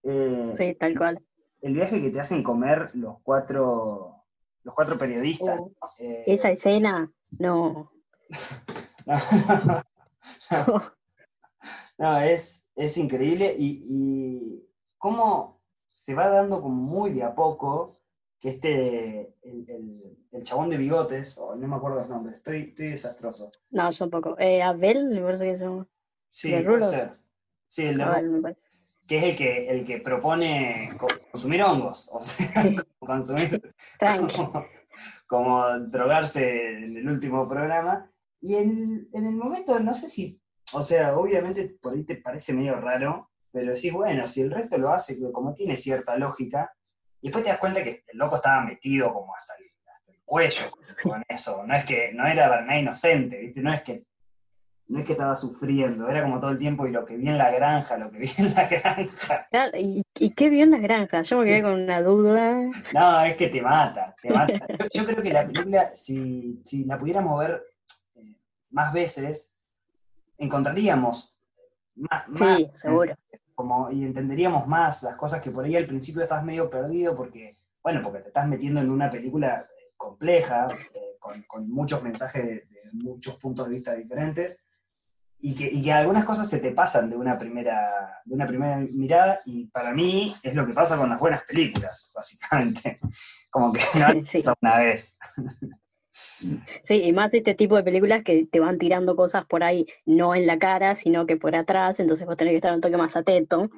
Eh, 0.03 0.53
sí, 0.57 0.75
tal 0.79 0.97
cual. 0.97 1.19
el 1.61 1.73
viaje 1.73 2.01
que 2.01 2.09
te 2.09 2.19
hacen 2.19 2.43
comer 2.43 2.89
los 2.93 3.21
cuatro, 3.21 4.25
los 4.63 4.73
cuatro 4.73 4.97
periodistas. 4.97 5.59
Oh, 5.59 5.71
Eh, 5.99 6.23
Esa 6.25 6.49
escena, 6.49 7.11
no. 7.37 7.91
No, 11.97 12.19
es, 12.19 12.62
es 12.75 12.97
increíble 12.97 13.55
y, 13.57 13.85
y 13.87 14.67
cómo 14.97 15.61
se 15.91 16.15
va 16.15 16.27
dando 16.27 16.61
como 16.61 16.75
muy 16.81 17.11
de 17.11 17.23
a 17.23 17.35
poco 17.35 17.97
que 18.39 18.49
este, 18.49 19.35
el, 19.43 19.69
el- 19.69 20.17
el 20.31 20.43
chabón 20.43 20.69
de 20.71 20.77
bigotes, 20.77 21.37
o 21.37 21.55
no 21.55 21.67
me 21.67 21.75
acuerdo 21.75 21.99
los 21.99 22.09
nombres, 22.09 22.37
estoy, 22.37 22.61
estoy 22.69 22.87
desastroso. 22.89 23.51
No, 23.69 23.91
yo 23.91 24.09
poco. 24.09 24.35
Eh, 24.39 24.63
Abel, 24.63 25.09
me 25.09 25.21
parece 25.21 25.45
que 25.45 25.57
llama. 25.59 25.87
Sí, 26.31 26.49
¿De 26.51 26.63
puede 26.63 26.83
ser. 26.85 27.11
Sí, 27.67 27.83
el 27.85 27.97
de 27.97 28.03
Abel, 28.03 28.41
parece. 28.41 28.59
que 29.07 29.17
es 29.17 29.23
el 29.25 29.35
que, 29.37 29.69
el 29.69 29.85
que 29.85 29.99
propone 29.99 30.89
co- 30.97 31.07
consumir 31.31 31.61
hongos, 31.61 32.09
o 32.11 32.19
sea, 32.19 32.63
Sí. 32.63 32.75
consumir 32.99 33.73
como, 34.35 34.65
como 35.27 35.79
drogarse 35.81 36.77
en 36.83 36.97
el 36.97 37.07
último 37.07 37.47
programa. 37.47 38.11
Y 38.41 38.55
en, 38.55 39.07
en 39.13 39.25
el 39.27 39.35
momento, 39.35 39.79
no 39.79 39.93
sé 39.93 40.09
si, 40.09 40.41
o 40.73 40.83
sea, 40.83 41.15
obviamente 41.15 41.77
por 41.81 41.93
ahí 41.93 42.03
te 42.03 42.15
parece 42.15 42.53
medio 42.53 42.75
raro, 42.79 43.29
pero 43.51 43.75
sí, 43.75 43.91
bueno, 43.91 44.25
si 44.27 44.41
el 44.41 44.51
resto 44.51 44.77
lo 44.77 44.91
hace, 44.91 45.19
como 45.31 45.53
tiene 45.53 45.75
cierta 45.75 46.17
lógica, 46.17 46.73
y 47.21 47.27
después 47.27 47.43
te 47.43 47.51
das 47.51 47.59
cuenta 47.59 47.83
que 47.83 48.03
el 48.07 48.17
loco 48.17 48.35
estaba 48.35 48.61
metido 48.65 49.13
como 49.13 49.33
hasta 49.35 49.53
el, 49.55 49.65
hasta 49.87 50.11
el 50.11 50.19
cuello 50.25 50.63
con 51.03 51.23
eso. 51.27 51.63
No 51.65 51.75
es 51.75 51.85
que, 51.85 52.11
no 52.13 52.27
era 52.27 52.61
nada 52.61 52.79
inocente, 52.79 53.37
¿viste? 53.37 53.61
No 53.61 53.73
es 53.73 53.81
que 53.83 54.03
no 54.87 54.99
es 54.99 55.05
que 55.05 55.13
estaba 55.13 55.35
sufriendo, 55.35 56.09
era 56.09 56.21
como 56.23 56.39
todo 56.39 56.51
el 56.51 56.59
tiempo 56.59 56.85
y 56.85 56.91
lo 56.91 57.05
que 57.05 57.15
vi 57.15 57.27
en 57.27 57.37
la 57.37 57.51
granja, 57.51 57.97
lo 57.97 58.11
que 58.11 58.19
vi 58.19 58.31
en 58.37 58.53
la 58.53 58.67
granja. 58.69 59.47
Claro, 59.49 59.77
¿y, 59.77 60.03
y 60.15 60.33
qué 60.33 60.49
vio 60.49 60.63
en 60.63 60.71
la 60.71 60.79
granja? 60.79 61.21
Yo 61.23 61.39
me 61.39 61.45
quedé 61.45 61.61
con 61.61 61.81
una 61.81 62.01
duda. 62.01 62.69
No, 62.93 63.23
es 63.23 63.35
que 63.35 63.47
te 63.47 63.61
mata, 63.61 64.13
te 64.21 64.29
mata. 64.29 64.53
Yo, 64.53 65.01
yo 65.01 65.05
creo 65.05 65.23
que 65.23 65.33
la 65.33 65.45
película, 65.45 65.95
si, 65.95 66.61
si 66.65 66.83
la 66.85 66.99
pudiéramos 66.99 67.39
ver 67.39 67.63
eh, 68.15 68.35
más 68.71 68.93
veces, 68.93 69.52
encontraríamos 70.37 71.35
más, 71.95 72.27
más 72.27 72.57
Sí, 72.57 72.71
seguro. 72.75 73.15
como, 73.55 73.91
y 73.91 74.03
entenderíamos 74.03 74.67
más 74.67 75.03
las 75.03 75.15
cosas 75.15 75.41
que 75.41 75.51
por 75.51 75.65
ahí 75.65 75.75
al 75.75 75.85
principio 75.85 76.21
estás 76.23 76.43
medio 76.43 76.69
perdido 76.69 77.15
porque, 77.15 77.57
bueno, 77.83 78.01
porque 78.01 78.19
te 78.19 78.27
estás 78.29 78.47
metiendo 78.47 78.81
en 78.81 78.89
una 78.89 79.09
película 79.09 79.67
eh, 79.77 79.91
compleja, 79.97 80.67
eh, 80.93 81.17
con, 81.19 81.41
con 81.43 81.69
muchos 81.69 82.01
mensajes 82.03 82.45
de, 82.45 82.53
de 82.55 82.89
muchos 82.93 83.35
puntos 83.37 83.67
de 83.67 83.75
vista 83.75 83.93
diferentes, 83.93 84.59
y 85.39 85.53
que, 85.55 85.65
y 85.69 85.83
que 85.83 85.91
algunas 85.91 86.23
cosas 86.23 86.49
se 86.49 86.59
te 86.59 86.71
pasan 86.71 87.09
de 87.09 87.17
una, 87.17 87.37
primera, 87.37 88.21
de 88.23 88.33
una 88.33 88.47
primera 88.47 88.77
mirada, 88.77 89.41
y 89.45 89.65
para 89.67 89.91
mí 89.91 90.33
es 90.41 90.55
lo 90.55 90.65
que 90.65 90.73
pasa 90.73 90.97
con 90.97 91.09
las 91.09 91.19
buenas 91.19 91.43
películas, 91.43 92.09
básicamente. 92.15 92.99
Como 93.49 93.71
que 93.73 93.81
no 93.99 94.25
Sí. 94.31 94.41
una 94.61 94.77
vez. 94.77 95.17
Sí, 96.13 96.61
y 97.01 97.11
más 97.11 97.33
este 97.33 97.55
tipo 97.55 97.75
de 97.75 97.83
películas 97.83 98.23
que 98.23 98.45
te 98.45 98.59
van 98.59 98.77
tirando 98.77 99.15
cosas 99.15 99.45
por 99.45 99.63
ahí, 99.63 99.87
no 100.05 100.35
en 100.35 100.45
la 100.45 100.59
cara, 100.59 100.95
sino 100.95 101.25
que 101.25 101.37
por 101.37 101.55
atrás, 101.55 101.99
entonces 101.99 102.27
vos 102.27 102.37
tenés 102.37 102.51
que 102.51 102.57
estar 102.57 102.73
un 102.73 102.81
toque 102.81 102.97
más 102.97 103.15
atento, 103.15 103.69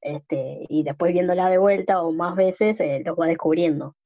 este, 0.00 0.66
y 0.68 0.84
después 0.84 1.12
viéndola 1.12 1.50
de 1.50 1.58
vuelta 1.58 2.00
o 2.02 2.12
más 2.12 2.36
veces, 2.36 2.78
eh, 2.78 3.02
los 3.04 3.18
va 3.18 3.26
descubriendo. 3.26 3.96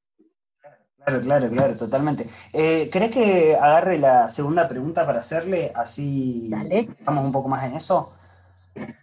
Claro, 1.04 1.20
claro, 1.20 1.50
claro, 1.50 1.76
totalmente. 1.76 2.26
Eh, 2.54 2.88
¿Crees 2.90 3.10
que 3.10 3.54
agarre 3.54 3.98
la 3.98 4.30
segunda 4.30 4.66
pregunta 4.66 5.04
para 5.04 5.18
hacerle? 5.18 5.70
Así 5.74 6.48
Dale. 6.48 6.88
vamos 7.04 7.26
un 7.26 7.32
poco 7.32 7.48
más 7.48 7.64
en 7.64 7.74
eso. 7.74 8.14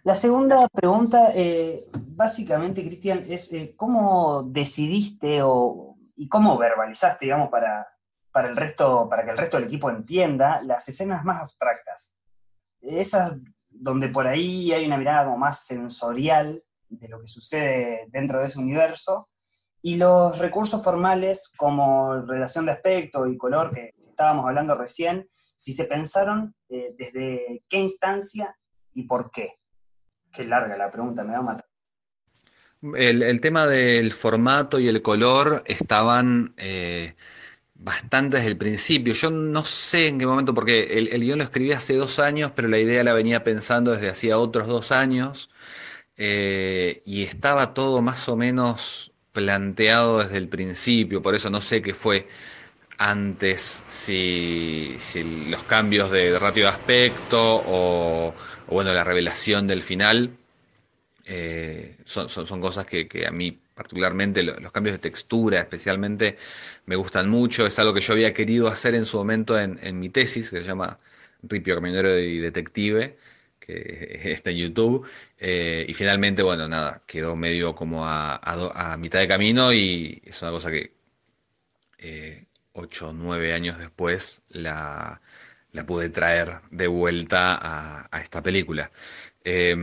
La 0.02 0.16
segunda 0.16 0.68
pregunta, 0.68 1.28
eh, 1.34 1.86
básicamente, 1.94 2.84
Cristian, 2.84 3.24
es 3.28 3.52
eh, 3.52 3.74
¿cómo 3.76 4.42
decidiste 4.42 5.42
o, 5.42 5.96
y 6.16 6.28
cómo 6.28 6.58
verbalizaste, 6.58 7.26
digamos, 7.26 7.48
para, 7.48 7.86
para 8.32 8.48
el 8.48 8.56
resto, 8.56 9.08
para 9.08 9.24
que 9.24 9.30
el 9.30 9.38
resto 9.38 9.56
del 9.56 9.66
equipo 9.66 9.90
entienda 9.90 10.62
las 10.62 10.88
escenas 10.88 11.24
más 11.24 11.42
abstractas? 11.42 12.14
Esas 12.80 13.36
donde 13.68 14.08
por 14.08 14.26
ahí 14.26 14.72
hay 14.72 14.86
una 14.86 14.96
mirada 14.96 15.24
como 15.24 15.38
más 15.38 15.64
sensorial 15.64 16.62
de 16.88 17.08
lo 17.08 17.20
que 17.20 17.26
sucede 17.26 18.06
dentro 18.08 18.40
de 18.40 18.46
ese 18.46 18.58
universo, 18.58 19.28
y 19.82 19.96
los 19.96 20.38
recursos 20.38 20.82
formales 20.82 21.50
como 21.56 22.22
relación 22.22 22.66
de 22.66 22.72
aspecto 22.72 23.26
y 23.26 23.36
color 23.36 23.74
que 23.74 23.94
estábamos 24.08 24.46
hablando 24.46 24.76
recién, 24.76 25.26
si 25.56 25.72
se 25.72 25.84
pensaron 25.84 26.54
eh, 26.68 26.94
desde 26.96 27.64
qué 27.68 27.78
instancia 27.78 28.56
y 28.94 29.04
por 29.04 29.30
qué. 29.30 29.54
Qué 30.32 30.44
larga 30.44 30.76
la 30.76 30.90
pregunta, 30.90 31.24
me 31.24 31.32
va 31.32 31.38
a 31.38 31.42
matar. 31.42 31.66
El, 32.94 33.22
el 33.22 33.40
tema 33.40 33.66
del 33.66 34.12
formato 34.12 34.78
y 34.78 34.88
el 34.88 35.02
color 35.02 35.62
estaban 35.66 36.54
eh, 36.56 37.14
bastante 37.82 38.36
desde 38.36 38.50
el 38.50 38.56
principio. 38.58 39.14
Yo 39.14 39.30
no 39.30 39.64
sé 39.64 40.08
en 40.08 40.18
qué 40.18 40.26
momento, 40.26 40.54
porque 40.54 40.98
el, 40.98 41.08
el 41.08 41.22
guion 41.22 41.38
lo 41.38 41.44
escribí 41.44 41.72
hace 41.72 41.94
dos 41.96 42.18
años, 42.18 42.52
pero 42.54 42.68
la 42.68 42.78
idea 42.78 43.04
la 43.04 43.12
venía 43.14 43.44
pensando 43.44 43.92
desde 43.92 44.08
hacía 44.10 44.38
otros 44.38 44.68
dos 44.68 44.92
años. 44.92 45.50
eh, 46.16 47.02
y 47.06 47.22
estaba 47.24 47.74
todo 47.74 48.02
más 48.02 48.28
o 48.28 48.36
menos 48.36 49.12
planteado 49.32 50.20
desde 50.20 50.38
el 50.38 50.48
principio, 50.48 51.22
por 51.22 51.34
eso 51.34 51.50
no 51.50 51.60
sé 51.62 51.82
qué 51.82 51.94
fue 51.94 52.28
antes, 52.98 53.84
si, 53.88 54.96
si 55.00 55.24
los 55.24 55.64
cambios 55.64 56.10
de 56.10 56.38
ratio 56.38 56.64
de 56.64 56.70
aspecto 56.70 57.38
o, 57.64 58.36
o, 58.66 58.74
bueno, 58.74 58.92
la 58.94 59.04
revelación 59.04 59.66
del 59.66 59.82
final 59.82 60.38
eh, 61.24 61.98
son, 62.04 62.28
cosas 62.60 62.86
que, 62.86 63.26
a 63.26 63.30
mí 63.30 63.61
particularmente, 63.74 64.42
los 64.42 64.72
cambios 64.72 64.94
de 64.94 64.98
textura 64.98 65.60
especialmente, 65.60 66.36
me 66.86 66.96
gustan 66.96 67.28
mucho, 67.28 67.66
es 67.66 67.78
algo 67.78 67.94
que 67.94 68.00
yo 68.00 68.12
había 68.12 68.32
querido 68.34 68.68
hacer 68.68 68.94
en 68.94 69.04
su 69.06 69.18
momento 69.18 69.58
en, 69.58 69.98
mi 69.98 70.08
tesis, 70.10 70.50
que 70.50 70.58
se 70.58 70.64
llama 70.64 70.98
Ripio 71.42 71.74
Caminero 71.76 72.18
y 72.18 72.38
Detective, 72.38 73.16
que 73.60 74.20
está 74.32 74.50
en 74.50 74.58
YouTube, 74.58 75.06
eh, 75.38 75.86
y 75.88 75.94
finalmente, 75.94 76.42
bueno, 76.42 76.68
nada, 76.68 77.02
quedó 77.06 77.36
medio 77.36 77.74
como 77.74 78.04
a, 78.06 78.96
mitad 78.98 79.20
de 79.20 79.28
camino 79.28 79.72
y 79.72 80.22
es 80.24 80.40
una 80.42 80.50
cosa 80.50 80.70
que 80.70 80.92
eh, 81.98 82.46
ocho 82.72 83.10
o 83.10 83.12
nueve 83.12 83.52
años 83.54 83.78
después 83.78 84.42
la, 84.50 85.20
pude 85.86 86.10
traer 86.10 86.60
de 86.70 86.86
vuelta 86.86 88.08
a, 88.10 88.20
esta 88.20 88.42
película. 88.42 88.90
Eh, 89.44 89.74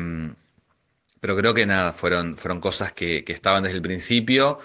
pero 1.19 1.36
creo 1.36 1.53
que 1.53 1.65
nada, 1.65 1.93
fueron, 1.93 2.38
fueron 2.38 2.60
cosas 2.62 2.93
que, 2.93 3.23
que 3.23 3.34
estaban 3.34 3.63
desde 3.63 3.77
el 3.77 3.82
principio 3.82 4.60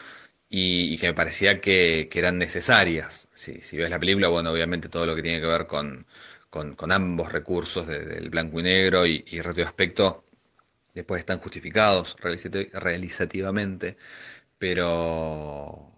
y, 0.57 0.99
que 0.99 1.09
me 1.09 1.15
parecía 1.15 1.61
que, 1.61 2.09
eran 2.13 2.39
necesarias. 2.39 3.29
Si, 3.35 3.61
si, 3.61 3.77
ves 3.77 3.91
la 3.91 3.99
película, 3.99 4.29
bueno, 4.29 4.53
obviamente 4.53 4.89
todo 4.89 5.07
lo 5.07 5.17
que 5.17 5.23
tiene 5.23 5.41
que 5.41 5.47
ver 5.47 5.67
con, 5.67 6.07
con, 6.51 6.93
ambos 6.93 7.33
recursos 7.33 7.87
del 7.87 8.09
de, 8.09 8.29
blanco 8.29 8.61
y 8.61 8.63
negro 8.63 9.07
y, 9.07 9.25
y 9.27 9.41
aspecto, 9.63 10.25
después 10.95 11.21
están 11.21 11.39
justificados 11.41 12.17
realizativamente, 12.73 13.97
pero, 14.59 15.91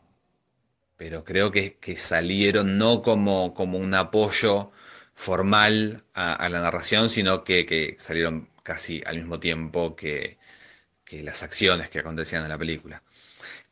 pero 0.96 1.24
creo 1.24 1.50
que, 1.50 1.76
que 1.78 1.96
salieron 1.96 2.78
no 2.78 3.02
como, 3.02 3.54
como 3.54 3.78
un 3.78 3.94
apoyo 3.94 4.72
formal 5.14 6.04
a, 6.14 6.34
a 6.34 6.48
la 6.48 6.60
narración, 6.60 7.10
sino 7.10 7.44
que, 7.44 7.66
que, 7.66 7.96
salieron 7.98 8.48
casi 8.62 9.02
al 9.06 9.18
mismo 9.18 9.40
tiempo 9.40 9.96
que, 9.96 10.38
que 11.06 11.22
las 11.22 11.42
acciones 11.42 11.88
que 11.88 12.00
acontecían 12.00 12.42
en 12.42 12.50
la 12.50 12.58
película. 12.58 13.02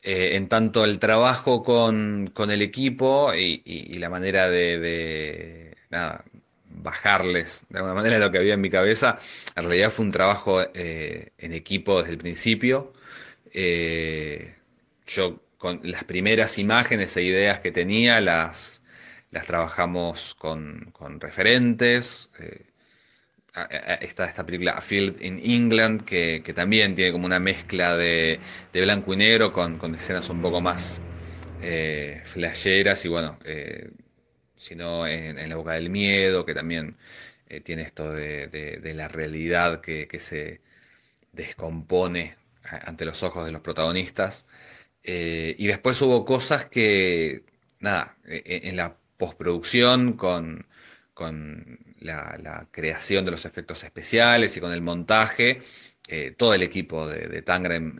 Eh, 0.03 0.37
en 0.37 0.49
tanto 0.49 0.85
el 0.85 0.99
trabajo 0.99 1.63
con, 1.63 2.31
con 2.35 2.51
el 2.51 2.63
equipo 2.63 3.35
y, 3.35 3.63
y, 3.65 3.99
la 3.99 4.11
manera 4.11 4.51
de, 4.51 4.79
de 4.79 5.77
nada, 5.91 6.25
bajarles 6.69 7.65
de 7.71 7.79
alguna 7.79 7.95
manera 7.95 8.19
lo 8.19 8.31
que 8.31 8.39
había 8.39 8.55
en 8.55 8.61
mi 8.61 8.71
cabeza, 8.71 9.19
en 9.57 9.65
realidad 9.65 9.91
fue 9.91 10.05
un 10.05 10.13
trabajo 10.13 10.63
eh, 10.75 11.31
en 11.39 11.53
equipo 11.53 12.01
desde 12.01 12.13
el 12.13 12.19
principio. 12.19 12.93
Eh, 13.53 14.55
yo 15.07 15.41
con 15.59 15.81
las 15.85 16.05
primeras 16.05 16.59
imágenes 16.59 17.17
e 17.17 17.23
ideas 17.23 17.61
que 17.61 17.73
tenía 17.73 18.21
las, 18.21 18.83
las 19.31 19.47
trabajamos 19.47 20.35
con, 20.35 20.91
con 20.93 21.21
referentes. 21.21 22.31
Está 24.01 24.25
esta 24.25 24.45
película 24.45 24.73
A 24.73 24.81
Field 24.81 25.23
in 25.23 25.41
England, 25.45 26.05
que, 26.05 26.43
que, 26.45 26.53
también 26.53 26.97
tiene 26.97 27.13
como 27.13 27.25
una 27.27 27.39
mezcla 27.39 27.97
de, 27.97 28.41
de 28.73 28.83
blanco 28.83 29.15
y 29.15 29.17
negro 29.17 29.53
con, 29.53 29.79
con, 29.79 29.95
escenas 29.95 30.29
un 30.29 30.43
poco 30.43 30.61
más 30.61 31.01
eh, 31.63 32.21
flasheras 32.25 33.05
y 33.05 33.09
bueno, 33.09 33.39
eh, 33.45 33.91
sino 34.57 35.07
en, 35.07 35.39
en, 35.39 35.49
La 35.49 35.55
Boca 35.55 35.73
del 35.75 35.89
Miedo, 35.89 36.45
que 36.45 36.53
también 36.53 36.97
eh, 37.49 37.61
tiene 37.61 37.83
esto 37.83 38.11
de, 38.13 38.49
de, 38.49 38.95
la 38.95 39.07
realidad 39.07 39.81
que, 39.81 40.09
que, 40.09 40.19
se 40.19 40.61
descompone 41.33 42.37
ante 42.65 43.05
los 43.05 43.23
ojos 43.23 43.47
de 43.47 43.53
los 43.53 43.61
protagonistas. 43.63 44.47
Eh, 45.05 45.55
y 45.59 45.69
después 45.69 46.01
hubo 46.03 46.25
cosas 46.25 46.65
que, 46.67 47.45
nada, 47.79 48.17
en 48.25 48.77
la 48.77 48.97
postproducción 49.17 50.15
con, 50.15 50.67
con 51.15 51.79
la, 52.01 52.69
creación 52.73 53.25
de 53.25 53.31
los 53.31 53.45
efectos 53.47 53.85
especiales 53.85 54.57
y 54.57 54.61
con 54.61 54.73
el 54.73 54.83
montaje, 54.83 55.63
eh, 56.09 56.33
todo 56.37 56.55
el 56.55 56.63
equipo 56.63 57.09
de, 57.09 57.29
de 57.29 57.45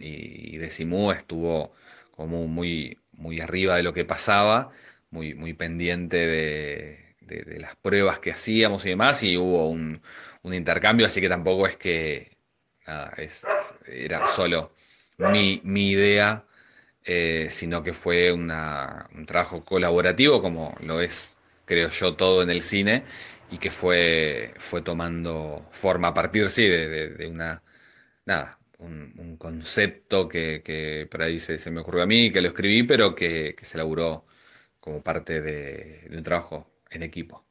y, 0.01 0.57
de 0.59 0.71
Simú 0.71 1.13
estuvo 1.13 1.73
como 2.11 2.47
muy, 2.47 2.99
muy 3.13 3.41
arriba 3.41 3.77
de 3.77 3.83
lo 3.83 3.95
que 3.95 4.05
pasaba, 4.05 4.71
muy, 5.11 5.35
muy 5.35 5.55
pendiente 5.55 6.17
de, 6.27 7.05
las 7.59 7.77
pruebas 7.77 8.19
que 8.19 8.33
hacíamos 8.33 8.85
y 8.85 8.91
demás, 8.91 9.23
y 9.23 9.37
hubo 9.39 9.69
un, 9.71 10.03
un 10.43 10.55
intercambio, 10.55 11.07
así 11.07 11.21
que 11.21 11.29
tampoco 11.29 11.67
es 11.67 11.77
que 11.77 12.37
es, 13.17 13.47
era 13.87 14.27
solo 14.27 14.75
mi, 15.19 15.61
mi 15.65 15.91
idea, 15.91 16.45
eh, 17.05 17.49
sino 17.51 17.83
que 17.83 17.93
fue 17.93 18.33
un 18.33 18.49
trabajo 19.27 19.65
colaborativo, 19.65 20.43
como 20.43 20.77
lo 20.81 21.01
es, 21.01 21.37
creo 21.65 21.89
yo, 21.91 22.15
todo 22.17 22.43
en 22.43 22.51
el 22.51 22.63
cine, 22.63 23.05
y 23.51 23.59
que 23.59 23.71
fue, 23.71 24.55
fue 24.59 24.83
tomando 24.83 25.67
forma 25.71 26.09
a 26.09 26.15
partir, 26.15 26.49
sí, 26.49 26.67
de, 26.67 27.11
de, 27.11 27.27
una, 27.27 27.63
nada, 28.27 28.59
un, 28.79 29.37
concepto 29.39 30.29
que, 30.29 30.63
que, 30.65 31.07
por 31.11 31.23
ahí 31.23 31.39
se, 31.39 31.59
se, 31.59 31.71
me 31.71 31.81
ocurrió 31.81 32.03
a 32.03 32.07
mí, 32.07 32.31
que 32.31 32.41
lo 32.41 32.49
escribí, 32.49 32.83
pero 32.85 33.15
que, 33.15 33.55
que 33.57 33.65
se 33.65 33.77
elaboró 33.77 34.27
como 34.81 35.03
parte 35.03 35.41
de, 35.41 36.07
de 36.09 36.17
un 36.17 36.23
trabajo 36.23 36.71
en 36.91 37.03
equipo. 37.03 37.45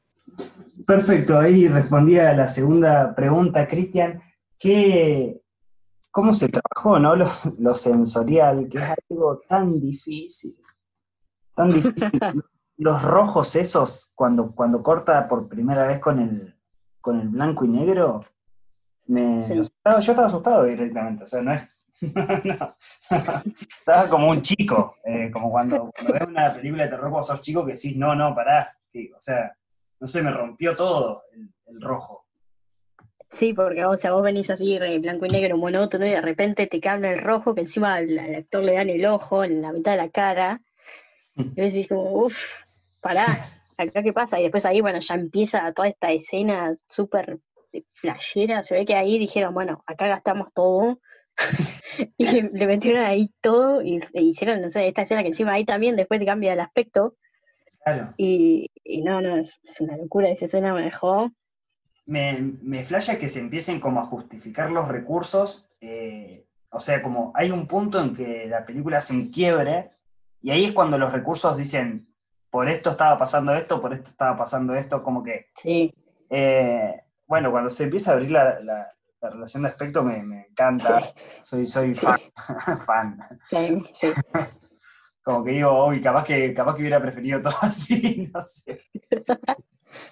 Perfecto, 0.85 1.37
ahí 1.39 1.67
respondía 1.67 2.31
a 2.31 2.33
la 2.33 2.47
segunda 2.47 3.13
pregunta, 3.13 3.67
Cristian. 3.67 4.21
¿Qué, 4.57 5.43
¿Cómo 6.13 6.31
se 6.31 6.47
trabajó, 6.47 6.99
no? 6.99 7.15
Lo, 7.15 7.27
lo, 7.57 7.73
sensorial, 7.73 8.69
que 8.69 8.77
es 8.77 8.83
algo 9.09 9.41
tan 9.49 9.79
difícil. 9.79 10.55
Tan 11.55 11.73
difícil. 11.73 12.11
Los 12.77 13.01
rojos 13.03 13.55
esos, 13.55 14.11
cuando, 14.15 14.53
cuando 14.53 14.81
corta 14.81 15.27
por 15.27 15.47
primera 15.47 15.85
vez 15.85 15.99
con 15.99 16.19
el, 16.19 16.55
con 17.01 17.19
el 17.19 17.29
blanco 17.29 17.65
y 17.65 17.67
negro, 17.67 18.21
me, 19.05 19.47
yo 19.55 19.61
estaba 19.61 20.27
asustado 20.27 20.63
directamente, 20.63 21.23
o 21.23 21.27
sea, 21.27 21.41
no 21.41 21.53
es 21.53 21.67
no. 22.43 22.75
Estaba 23.55 24.09
como 24.09 24.29
un 24.29 24.41
chico, 24.41 24.97
eh, 25.05 25.29
como 25.31 25.51
cuando, 25.51 25.91
cuando, 25.91 26.13
ves 26.13 26.27
una 26.27 26.53
película 26.53 26.83
de 26.83 26.89
terror 26.89 27.09
cuando 27.09 27.23
sos 27.23 27.41
chico 27.41 27.65
que 27.65 27.73
decís, 27.73 27.95
no, 27.95 28.15
no, 28.15 28.33
pará. 28.33 28.75
o 29.15 29.19
sea, 29.19 29.55
no 29.99 30.07
sé, 30.07 30.21
me 30.21 30.31
rompió 30.31 30.75
todo 30.75 31.23
el, 31.33 31.81
rojo. 31.81 32.25
Sí, 33.39 33.53
porque 33.53 33.83
o 33.83 33.97
sea, 33.97 34.11
vos 34.11 34.21
venís 34.21 34.49
así 34.49 34.77
blanco 34.99 35.25
y 35.25 35.29
negro 35.29 35.57
monótono 35.57 36.05
y 36.05 36.11
de 36.11 36.21
repente 36.21 36.67
te 36.67 36.79
cambia 36.79 37.11
el 37.13 37.21
rojo 37.21 37.55
que 37.55 37.61
encima 37.61 37.95
al, 37.95 38.19
actor 38.19 38.63
le 38.63 38.73
dan 38.73 38.89
el 38.89 39.05
ojo 39.07 39.43
en 39.43 39.61
la 39.61 39.71
mitad 39.71 39.91
de 39.91 39.97
la 39.97 40.09
cara. 40.09 40.61
Y 41.35 41.61
decís 41.61 41.87
como, 41.87 42.25
uff, 42.25 42.35
pará, 43.03 43.25
acá 43.77 44.01
qué 44.01 44.13
pasa. 44.13 44.39
Y 44.39 44.43
después 44.43 44.65
ahí, 44.65 44.81
bueno, 44.81 44.99
ya 44.99 45.13
empieza 45.13 45.71
toda 45.73 45.87
esta 45.87 46.11
escena 46.11 46.75
súper 46.87 47.39
flashera. 47.93 48.63
Se 48.63 48.73
ve 48.73 48.85
que 48.85 48.95
ahí 48.95 49.19
dijeron, 49.19 49.53
bueno, 49.53 49.83
acá 49.85 50.07
gastamos 50.07 50.47
todo. 50.53 50.99
y 52.17 52.25
le, 52.25 52.67
metieron 52.67 53.03
ahí 53.03 53.31
todo 53.41 53.81
y, 53.81 54.01
hicieron, 54.13 54.61
no 54.61 54.71
sé, 54.71 54.87
esta 54.87 55.01
escena 55.03 55.23
que 55.23 55.29
encima 55.29 55.53
ahí 55.53 55.65
también 55.65 55.95
después 55.95 56.19
te 56.19 56.27
cambia 56.27 56.53
el 56.53 56.59
aspecto 56.59 57.15
y, 58.17 58.69
no, 59.03 59.21
no, 59.21 59.37
es, 59.37 59.59
una 59.79 59.97
locura, 59.97 60.29
esa 60.29 60.45
escena 60.45 60.73
me 60.73 60.83
dejó. 60.83 61.31
Me, 62.05 62.53
me 62.61 62.83
flasha 62.83 63.17
que 63.17 63.29
se 63.29 63.39
empiecen 63.39 63.79
como 63.79 64.01
a 64.01 64.05
justificar 64.05 64.71
los 64.71 64.87
recursos, 64.87 65.69
eh, 65.81 66.45
o 66.69 66.79
sea, 66.79 67.01
como 67.01 67.31
hay 67.35 67.51
un 67.51 67.67
punto 67.67 68.01
en 68.01 68.15
que 68.15 68.45
la 68.47 68.65
película 68.65 68.99
se 68.99 69.13
enquiebre 69.13 69.91
y 70.41 70.51
ahí 70.51 70.65
es 70.65 70.71
cuando 70.73 70.97
los 70.97 71.13
recursos 71.13 71.57
dicen, 71.57 72.12
por 72.53 72.69
esto 72.69 72.91
estaba 72.91 73.17
pasando 73.17 73.55
esto, 73.55 73.81
por 73.81 73.95
esto 73.95 74.11
estaba 74.11 74.37
pasando 74.37 74.75
esto, 74.75 75.01
como 75.01 75.23
que... 75.23 75.47
Sí. 75.59 75.91
Eh, 76.29 77.01
bueno, 77.25 77.49
cuando 77.49 77.71
se 77.71 77.85
empieza 77.85 78.11
a 78.11 78.13
abrir 78.13 78.29
la, 78.29 78.59
la, 78.59 78.91
relación 79.23 79.63
de 79.63 79.69
aspecto 79.69 80.03
me, 80.03 80.21
me 80.21 80.45
encanta, 80.51 81.13
soy, 81.41 81.65
soy 81.65 81.95
fan. 81.95 82.19
fan. 82.85 83.17
Sí, 83.49 83.83
sí. 83.99 84.07
como 85.23 85.43
que 85.43 85.49
digo, 85.49 85.87
uy, 85.87 85.99
capaz 85.99 86.25
que, 86.25 86.53
capaz 86.53 86.75
que 86.75 86.81
hubiera 86.81 87.01
preferido 87.01 87.41
todo 87.41 87.55
así, 87.61 88.29
no 88.33 88.41
sé. 88.43 88.81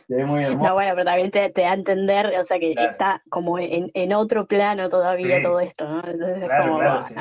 Se 0.08 0.16
ve 0.16 0.26
muy 0.26 0.44
hermoso. 0.44 0.68
No, 0.68 0.74
bueno, 0.74 0.94
pero 0.96 1.06
también 1.06 1.30
te, 1.30 1.52
da 1.62 1.70
a 1.70 1.74
entender, 1.76 2.26
o 2.40 2.46
sea, 2.48 2.58
que 2.58 2.74
está 2.74 3.22
como 3.30 3.60
en, 3.60 3.92
en, 3.94 4.14
otro 4.14 4.48
plano 4.48 4.90
todavía 4.90 5.44
todo 5.44 5.60
esto, 5.60 5.88
¿no? 5.88 5.98
Entonces 6.04 6.44
claro, 6.48 6.64
es 6.64 6.70
como, 6.70 6.80
claro, 6.80 7.02
sí. 7.02 7.16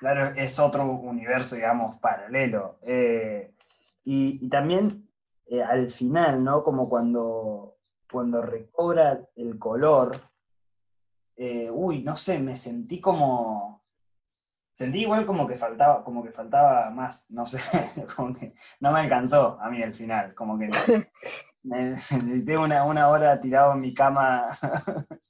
claro, 0.00 0.32
es 0.36 0.58
otro 0.58 0.86
universo, 0.86 1.54
digamos, 1.54 1.96
paralelo. 2.00 2.78
Eh, 2.80 3.53
y, 4.04 4.44
y, 4.44 4.48
también 4.48 5.08
eh, 5.46 5.62
al 5.62 5.90
final, 5.90 6.42
¿no? 6.44 6.62
Como 6.62 6.88
cuando, 6.88 7.76
cuando 8.10 8.42
recobra 8.42 9.20
el 9.36 9.58
color, 9.58 10.16
eh, 11.36 11.70
uy, 11.70 12.02
no 12.02 12.16
sé, 12.16 12.38
me 12.38 12.56
sentí 12.56 13.00
como 13.00 13.84
sentí 14.74 15.02
igual 15.02 15.24
como 15.24 15.46
que 15.46 15.56
faltaba, 15.56 16.04
como 16.04 16.22
que 16.22 16.32
faltaba 16.32 16.90
más, 16.90 17.30
no 17.30 17.46
sé, 17.46 17.58
como 18.16 18.34
que 18.34 18.52
no 18.80 18.92
me 18.92 19.00
alcanzó 19.00 19.58
a 19.60 19.70
mí 19.70 19.80
el 19.80 19.94
final, 19.94 20.34
como 20.34 20.58
que 20.58 20.68
me, 21.62 21.90
necesité 21.90 22.58
una, 22.58 22.84
una 22.84 23.08
hora 23.08 23.40
tirado 23.40 23.72
en 23.72 23.80
mi 23.80 23.94
cama. 23.94 24.48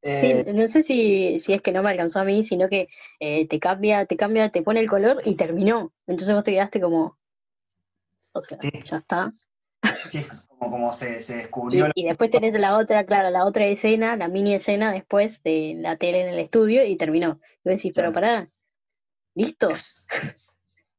Eh, 0.00 0.52
no 0.54 0.68
sé 0.68 0.84
si, 0.84 1.40
si, 1.40 1.52
es 1.52 1.60
que 1.60 1.72
no 1.72 1.82
me 1.82 1.90
alcanzó 1.90 2.20
a 2.20 2.24
mí, 2.24 2.46
sino 2.46 2.68
que 2.68 2.88
eh, 3.18 3.48
te 3.48 3.58
cambia, 3.58 4.06
te 4.06 4.16
cambia, 4.16 4.48
te 4.48 4.62
pone 4.62 4.78
el 4.78 4.88
color 4.88 5.20
y 5.24 5.34
terminó. 5.34 5.92
Entonces 6.06 6.34
vos 6.34 6.44
te 6.44 6.52
quedaste 6.52 6.80
como, 6.80 7.17
o 8.32 8.42
sea, 8.42 8.58
ya 8.84 8.96
está. 8.96 9.32
Sí, 10.08 10.26
como, 10.48 10.70
como 10.70 10.92
se, 10.92 11.20
se 11.20 11.36
descubrió. 11.36 11.86
Y, 11.94 12.02
y, 12.02 12.04
después 12.06 12.30
tenés 12.30 12.58
la 12.58 12.76
otra, 12.76 13.04
claro, 13.04 13.30
la 13.30 13.44
otra 13.44 13.66
escena, 13.66 14.16
la 14.16 14.28
mini 14.28 14.54
escena 14.54 14.92
después 14.92 15.42
de 15.42 15.74
la 15.78 15.96
tele 15.96 16.22
en 16.22 16.28
el 16.30 16.38
estudio 16.38 16.84
y 16.84 16.96
terminó. 16.96 17.40
Y 17.64 17.70
vos 17.70 17.76
decís, 17.76 17.92
pero 17.94 18.12
pará, 18.12 18.48
¿listo? 19.34 19.68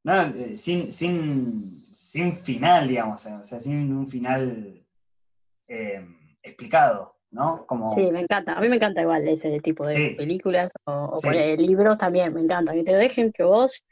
No, 0.01 0.27
eh, 0.27 0.55
sin, 0.55 0.93
sin, 0.93 1.85
sin 1.91 2.37
final, 2.37 2.87
digamos, 2.87 3.25
o 3.25 3.43
sea, 3.43 3.59
sin 3.59 3.93
un 3.93 4.07
final 4.07 4.81
eh, 5.67 6.05
explicado, 6.41 7.17
¿no? 7.31 7.65
Como... 7.67 7.93
Sí, 7.95 8.09
me 8.09 8.21
encanta, 8.21 8.53
a 8.53 8.61
mí 8.61 8.69
me 8.69 8.77
encanta 8.77 9.01
igual 9.01 9.27
ese 9.27 9.59
tipo 9.59 9.85
de 9.85 10.15
películas 10.17 10.71
o, 10.85 11.19
o 11.21 11.31
libros 11.57 11.97
también, 11.97 12.33
me 12.33 12.39
encanta, 12.39 12.71
que 12.71 12.83
te 12.83 12.95
dejen 12.95 13.33
que 13.33 13.43
vos 13.43 13.83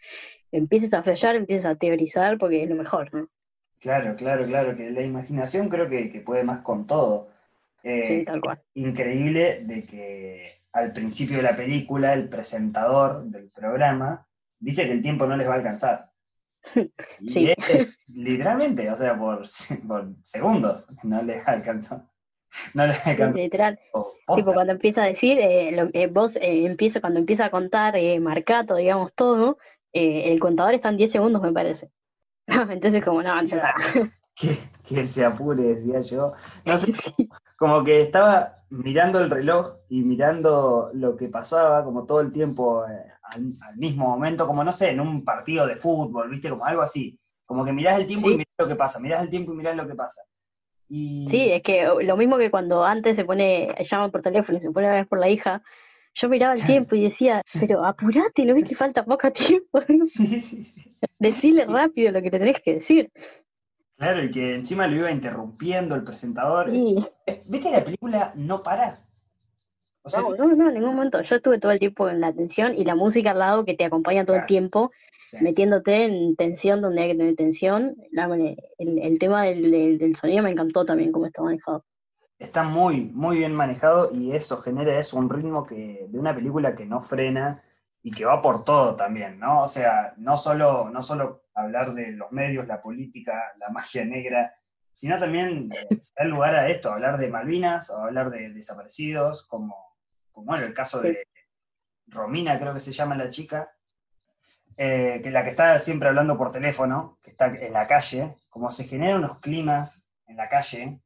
empieces 0.52 0.94
a 0.94 1.04
flashear, 1.04 1.36
empieces 1.36 1.66
a 1.66 1.76
teorizar, 1.76 2.38
porque 2.38 2.64
es 2.64 2.70
lo 2.70 2.76
mejor, 2.76 3.14
¿no? 3.14 3.28
Claro, 3.80 4.16
claro, 4.16 4.46
claro, 4.46 4.76
que 4.76 4.90
la 4.90 5.02
imaginación 5.02 5.70
creo 5.70 5.88
que, 5.90 6.22
puede 6.26 6.44
más 6.44 6.62
con 6.62 6.88
todo. 6.88 7.30
Eh, 7.84 8.20
sí, 8.20 8.26
tal 8.26 8.42
cual. 8.42 8.60
Increíble 8.74 9.64
de 9.64 9.84
que 9.86 10.62
al 10.74 10.94
principio 10.94 11.38
de 11.38 11.44
la 11.44 11.56
película 11.56 12.14
el 12.14 12.28
presentador 12.28 13.24
del 13.26 13.50
programa 13.50 14.28
dice 14.60 14.86
que 14.86 14.94
el 14.94 15.02
tiempo 15.02 15.26
no 15.28 15.38
les 15.38 15.48
va 15.48 15.54
a 15.54 15.58
alcanzar. 15.58 16.12
Y 17.20 17.50
es, 17.50 17.58
literalmente, 18.14 18.90
o 18.90 18.96
sea, 18.96 19.18
por, 19.18 19.44
por, 19.88 20.10
segundos 20.24 20.88
no 21.04 21.22
les 21.22 21.48
alcanzó. 21.48 22.04
No 22.74 22.88
les 22.88 23.06
alcanzó. 23.06 23.40
Literal. 23.40 23.80
Tipo, 24.36 24.54
cuando 24.54 24.74
empieza 24.74 25.04
a 25.04 25.08
decir, 25.08 25.38
eh, 25.40 25.72
lo, 25.72 25.90
eh, 25.94 26.08
vos 26.08 26.36
eh, 26.36 26.66
empieza, 26.66 27.00
cuando 27.00 27.20
empieza 27.20 27.46
a 27.46 27.50
contar 27.50 27.96
marcato, 28.20 28.76
digamos, 28.76 29.14
todo, 29.14 29.58
el 29.98 30.40
contador 30.40 30.74
está 30.74 30.90
en 30.90 30.98
10 30.98 31.12
segundos, 31.12 31.42
me 31.42 31.52
parece. 31.52 31.90
Entonces, 32.48 33.04
como, 33.04 33.22
no, 33.22 33.34
que, 34.36 34.58
que 34.88 35.06
se 35.06 35.26
apure, 35.26 35.64
decía 35.76 36.02
yo. 36.02 36.34
No 36.66 36.78
sé, 36.78 36.94
como 37.58 37.84
que 37.84 38.02
estaba 38.02 38.58
mirando 38.70 39.20
el 39.20 39.30
reloj 39.30 39.78
y 39.90 40.02
mirando 40.04 40.92
lo 40.94 41.16
que 41.16 41.28
pasaba, 41.28 41.84
como 41.84 42.06
todo 42.06 42.22
el 42.22 42.32
tiempo 42.32 42.86
eh, 42.86 43.12
al, 43.24 43.78
mismo 43.78 44.08
momento, 44.08 44.46
como 44.46 44.64
no 44.64 44.72
sé, 44.72 44.92
en 44.92 45.00
un 45.00 45.24
partido 45.24 45.66
de 45.66 45.76
fútbol, 45.76 46.30
¿viste? 46.30 46.50
Como 46.50 46.66
algo 46.66 46.82
así. 46.82 47.20
Como 47.46 47.64
que 47.64 47.72
mirás 47.72 48.00
el 48.00 48.08
tiempo 48.08 48.30
y 48.30 48.38
mirás 48.38 48.54
lo 48.58 48.68
que 48.68 48.76
pasa, 48.76 49.00
mirás 49.00 49.22
el 49.22 49.30
tiempo 49.30 49.54
y 49.54 49.56
mirás 49.56 49.76
lo 49.76 49.88
que 49.88 49.96
pasa. 49.96 50.22
Y... 50.90 51.28
Sí, 51.30 51.52
es 51.52 51.64
que 51.64 51.86
lo 52.04 52.18
mismo 52.18 52.38
que 52.38 52.52
cuando 52.52 52.84
antes 52.84 53.16
se 53.16 53.26
pone, 53.26 53.74
llama 53.90 54.10
por 54.10 54.22
teléfono 54.22 54.58
y 54.58 54.62
se 54.62 54.72
pone 54.72 54.88
a 54.88 54.94
ver 54.94 55.08
por 55.08 55.20
la 55.20 55.30
hija, 55.30 55.62
yo 56.20 56.30
miraba 56.30 56.56
el 56.56 56.66
tiempo 56.66 56.96
y 56.96 57.04
decía, 57.04 57.42
pero 57.60 57.86
apurate, 57.86 58.46
¿no 58.46 58.54
ves 58.54 58.68
que 58.68 58.76
falta 58.76 59.06
poco 59.06 59.32
tiempo? 59.32 59.80
Sí, 60.06 60.42
sí, 60.42 60.64
sí. 60.64 60.96
Decirle 61.20 61.66
rápido 61.66 62.12
lo 62.12 62.22
que 62.22 62.32
te 62.32 62.40
tenés 62.40 62.62
que 62.64 62.76
decir. 62.76 63.12
Claro, 63.98 64.24
y 64.24 64.32
que 64.32 64.56
encima 64.56 64.88
lo 64.88 64.98
iba 64.98 65.12
interrumpiendo 65.12 65.96
el 65.96 66.04
presentador. 66.04 66.72
Sí. 66.72 66.96
¿Viste 67.46 67.72
la 67.72 67.84
película 67.84 68.32
no 68.36 68.62
para? 68.62 69.00
no, 70.06 70.36
no, 70.36 70.56
no, 70.56 70.68
en 70.70 70.74
ningún 70.76 70.96
momento. 70.96 71.22
Yo 71.22 71.36
estuve 71.36 71.60
todo 71.60 71.72
el 71.72 71.80
tiempo 71.80 72.08
en 72.08 72.22
la 72.22 72.28
atención 72.28 72.76
y 72.76 72.86
la 72.86 72.96
música 72.96 73.32
al 73.32 73.40
lado 73.40 73.66
que 73.66 73.76
te 73.76 73.86
acompaña 73.86 74.26
todo 74.26 74.38
el 74.38 74.46
tiempo, 74.46 74.92
metiéndote 75.42 76.06
en 76.06 76.36
tensión 76.36 76.82
donde 76.82 77.02
hay 77.02 77.12
que 77.12 77.18
tener 77.18 77.36
tensión. 77.36 77.96
el, 78.12 79.00
el, 79.00 79.20
tema 79.20 79.44
del, 79.44 79.98
del, 79.98 80.16
sonido 80.16 80.44
me 80.44 80.52
encantó 80.52 80.86
también, 80.86 81.12
cómo 81.12 81.26
está 81.26 81.42
manejado 81.42 81.84
está 82.40 82.64
muy, 82.64 83.06
muy 83.06 83.38
bien 83.40 83.56
manejado 83.56 84.12
y 84.14 84.34
eso 84.34 84.62
genera 84.62 85.00
eso, 85.00 85.18
un 85.18 85.30
ritmo 85.30 85.66
que, 85.66 86.08
de 86.10 86.20
una 86.20 86.36
película 86.36 86.76
que 86.76 86.86
no 86.86 87.02
frena 87.02 87.64
y 88.04 88.12
que 88.12 88.26
va 88.26 88.42
por 88.42 88.64
todo 88.64 88.96
también, 88.96 89.40
¿no? 89.40 89.64
O 89.64 89.68
sea, 89.68 90.14
no 90.18 90.38
solo, 90.38 90.90
no 90.90 91.02
solo 91.02 91.44
hablar 91.54 91.94
de 91.94 92.12
los 92.12 92.32
medios, 92.32 92.68
la 92.68 92.82
política, 92.82 93.54
la 93.58 93.70
magia 93.70 94.06
negra, 94.06 94.54
sino 94.94 95.20
también 95.20 95.70
eh, 95.74 96.00
dar 96.16 96.28
lugar 96.28 96.56
a 96.56 96.70
esto, 96.70 96.92
hablar 96.92 97.18
de 97.18 97.30
Malvinas 97.30 97.90
o 97.90 97.98
hablar 97.98 98.30
de 98.30 98.50
desaparecidos, 98.50 99.46
como, 99.48 99.98
como 100.32 100.56
en 100.56 100.64
el 100.64 100.74
caso 100.74 101.02
de 101.02 101.28
Romina, 102.08 102.58
creo 102.60 102.74
que 102.74 102.80
se 102.80 102.92
llama 102.92 103.16
la 103.16 103.30
chica. 103.30 103.72
eh, 104.78 105.20
que 105.24 105.32
la 105.32 105.44
que 105.44 105.50
está 105.50 105.80
siempre 105.80 106.08
hablando 106.08 106.38
por 106.38 106.52
teléfono, 106.52 107.18
que 107.24 107.32
está 107.32 107.48
en 107.48 107.74
la 107.74 107.88
calle, 107.88 108.36
como 108.50 108.70
se 108.70 108.84
generan 108.86 109.20
unos 109.20 109.40
climas 109.40 110.08
en 110.28 110.38
la 110.38 110.48
calle, 110.48 111.00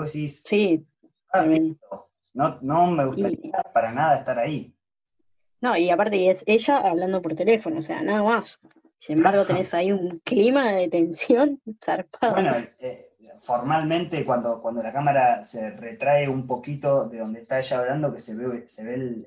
vos 0.00 0.12
decís, 0.12 0.42
Sí, 0.42 0.86
"Ah, 1.32 1.44
no, 2.34 2.58
no 2.60 2.86
me 2.90 3.06
gustaría 3.06 3.52
para 3.72 3.92
nada 3.92 4.16
estar 4.18 4.38
ahí. 4.38 4.72
No, 5.60 5.76
y 5.76 5.90
aparte 5.90 6.30
es 6.30 6.42
ella 6.46 6.78
hablando 6.78 7.22
por 7.22 7.34
teléfono, 7.34 7.78
o 7.78 7.82
sea, 7.82 8.02
nada 8.02 8.22
más. 8.22 8.58
Sin 9.00 9.18
embargo, 9.18 9.44
tenés 9.44 9.72
ahí 9.72 9.90
un 9.92 10.18
clima 10.24 10.72
de 10.72 10.88
tensión 10.88 11.60
zarpado. 11.84 12.34
Bueno, 12.34 12.52
eh, 12.78 13.10
formalmente 13.40 14.24
cuando, 14.24 14.60
cuando 14.60 14.82
la 14.82 14.92
cámara 14.92 15.44
se 15.44 15.70
retrae 15.70 16.28
un 16.28 16.46
poquito 16.46 17.08
de 17.08 17.18
donde 17.18 17.40
está 17.40 17.58
ella 17.58 17.78
hablando, 17.78 18.12
que 18.12 18.20
se 18.20 18.34
ve, 18.34 18.68
se 18.68 18.84
ve 18.84 18.94
el- 18.94 19.26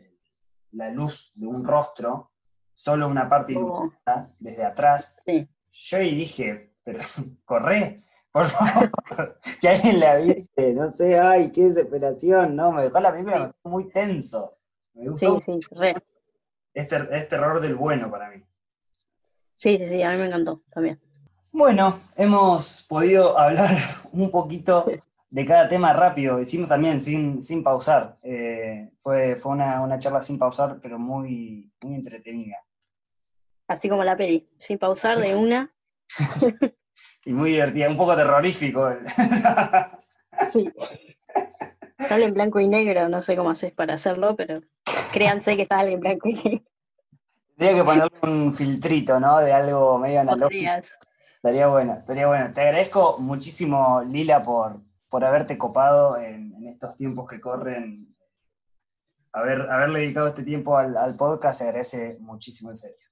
la 0.71 0.89
luz 0.91 1.31
de 1.35 1.47
un 1.47 1.65
rostro, 1.65 2.31
solo 2.73 3.07
una 3.07 3.27
parte 3.27 3.55
Oh. 3.55 3.59
iluminada 3.59 4.31
desde 4.39 4.63
atrás, 4.65 5.17
Sí. 5.25 5.47
yo 5.71 5.97
ahí 5.97 6.15
dije, 6.15 6.73
pero 6.83 6.99
corre, 7.45 8.03
por 8.31 8.45
favor, 8.47 8.91
que 9.61 9.69
alguien 9.69 9.99
le 9.99 10.07
avise, 10.07 10.73
no 10.73 10.91
sé, 10.91 11.19
ay, 11.19 11.51
qué 11.51 11.63
desesperación, 11.65 12.55
no, 12.55 12.71
me 12.71 12.83
dejó 12.83 12.99
la 12.99 13.11
película 13.11 13.39
me 13.39 13.45
dejó 13.47 13.69
muy 13.69 13.89
tenso. 13.89 14.57
Me 14.93 15.03
Sí, 15.03 15.09
gustó, 15.11 15.43
sí, 15.45 15.59
re. 15.71 15.95
es, 16.73 16.87
ter- 16.87 17.09
es 17.11 17.27
terror 17.27 17.59
del 17.59 17.75
bueno 17.75 18.09
para 18.11 18.29
mí. 18.29 18.43
Sí, 19.55 19.77
sí, 19.77 19.89
sí, 19.89 20.01
a 20.03 20.11
mí 20.11 20.17
me 20.17 20.27
encantó 20.27 20.61
también. 20.69 20.99
Bueno, 21.51 21.99
hemos 22.15 22.85
podido 22.87 23.37
hablar 23.37 23.69
un 24.11 24.29
poquito 24.31 24.85
de 25.31 25.45
cada 25.45 25.67
tema 25.67 25.93
rápido, 25.93 26.39
hicimos 26.39 26.69
también 26.69 27.01
sin, 27.01 27.41
sin 27.41 27.63
pausar. 27.63 28.17
Eh, 28.23 28.89
fue 29.01 29.35
fue 29.35 29.51
una, 29.51 29.81
una 29.81 29.99
charla 29.99 30.21
sin 30.21 30.37
pausar, 30.39 30.79
pero 30.81 30.97
muy, 30.99 31.71
muy 31.81 31.95
entretenida. 31.95 32.57
Así 33.67 33.89
como 33.89 34.03
la 34.03 34.17
peli, 34.17 34.49
sin 34.59 34.77
pausar 34.79 35.17
de 35.19 35.35
una. 35.35 35.71
Y 37.25 37.33
muy 37.33 37.51
divertida, 37.51 37.89
un 37.89 37.97
poco 37.97 38.15
terrorífico. 38.15 38.89
Sí. 40.53 40.71
Sale 42.07 42.25
en 42.27 42.33
blanco 42.33 42.61
y 42.61 42.69
negro, 42.69 43.09
no 43.09 43.21
sé 43.21 43.35
cómo 43.35 43.49
haces 43.49 43.73
para 43.73 43.95
hacerlo, 43.95 44.37
pero 44.37 44.61
créanse 45.11 45.57
que 45.57 45.65
sale 45.65 45.91
en 45.91 45.99
blanco 45.99 46.29
y 46.29 46.35
negro. 46.35 46.61
Tendría 47.57 47.77
que 47.77 47.83
ponerle 47.83 48.19
un 48.21 48.53
filtrito, 48.53 49.19
¿no? 49.19 49.39
De 49.39 49.51
algo 49.51 49.97
medio 49.97 50.21
analógico. 50.21 50.47
Podrías. 50.47 50.85
Estaría 51.35 51.67
bueno, 51.67 51.97
estaría 51.99 52.27
bueno. 52.27 52.53
Te 52.53 52.61
agradezco 52.61 53.17
muchísimo, 53.19 54.01
Lila, 54.07 54.41
por, 54.41 54.81
por 55.09 55.25
haberte 55.25 55.57
copado 55.57 56.17
en, 56.17 56.53
en 56.55 56.67
estos 56.67 56.95
tiempos 56.95 57.29
que 57.29 57.41
corren. 57.41 58.15
Haber, 59.33 59.69
haberle 59.69 59.99
dedicado 59.99 60.29
este 60.29 60.43
tiempo 60.43 60.77
al, 60.77 60.95
al 60.95 61.15
podcast 61.15 61.59
se 61.59 61.65
agradece 61.65 62.17
muchísimo, 62.21 62.69
en 62.71 62.77
serio. 62.77 63.07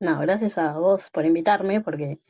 No, 0.00 0.18
gracias 0.20 0.56
a 0.58 0.72
vos 0.78 1.02
por 1.12 1.24
invitarme, 1.24 1.80
porque 1.80 2.20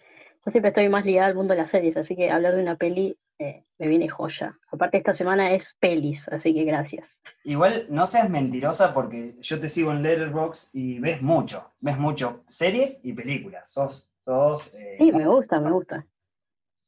yo 0.47 0.53
siempre 0.53 0.69
estoy 0.69 0.89
más 0.89 1.05
ligada 1.05 1.27
al 1.27 1.35
mundo 1.35 1.55
de 1.55 1.61
las 1.63 1.71
series, 1.71 1.97
así 1.97 2.15
que 2.15 2.31
hablar 2.31 2.55
de 2.55 2.63
una 2.63 2.77
peli 2.77 3.19
eh, 3.41 3.65
me 3.79 3.89
viene 3.89 4.09
joya. 4.09 4.57
Aparte, 4.71 4.97
esta 4.97 5.13
semana 5.15 5.53
es 5.53 5.77
pelis, 5.81 6.27
así 6.29 6.55
que 6.55 6.63
gracias. 6.63 7.05
Igual 7.43 7.87
no 7.91 8.07
seas 8.07 8.31
mentirosa 8.31 8.95
porque 8.95 9.35
yo 9.41 9.59
te 9.59 9.69
sigo 9.69 9.91
en 9.91 10.03
Letterboxd 10.03 10.71
y 10.73 11.01
ves 11.01 11.21
mucho, 11.21 11.73
ves 11.81 11.99
mucho 11.99 12.45
series 12.49 13.01
y 13.03 13.13
películas. 13.13 13.73
Sos, 13.73 14.09
sos 14.25 14.73
eh, 14.75 14.95
Sí, 14.99 15.11
me 15.11 15.27
gusta, 15.27 15.59
me 15.61 15.73
gusta. 15.73 16.07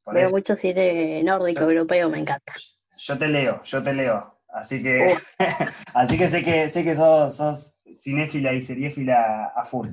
Veo 0.05 0.25
eso. 0.25 0.35
mucho 0.35 0.55
cine 0.55 1.21
nórdico, 1.23 1.63
europeo, 1.63 2.09
me 2.09 2.19
encanta. 2.19 2.53
Yo 2.95 3.17
te 3.17 3.27
leo, 3.27 3.61
yo 3.63 3.83
te 3.83 3.93
leo. 3.93 4.39
Así 4.47 4.81
que, 4.81 5.15
así 5.93 6.17
que 6.17 6.29
sé 6.29 6.43
que 6.43 6.69
sé 6.69 6.83
que 6.85 6.95
sos, 6.95 7.35
sos 7.35 7.77
cinéfila 7.93 8.53
y 8.53 8.61
seriéfila 8.61 9.51
a 9.53 9.65
full. 9.65 9.89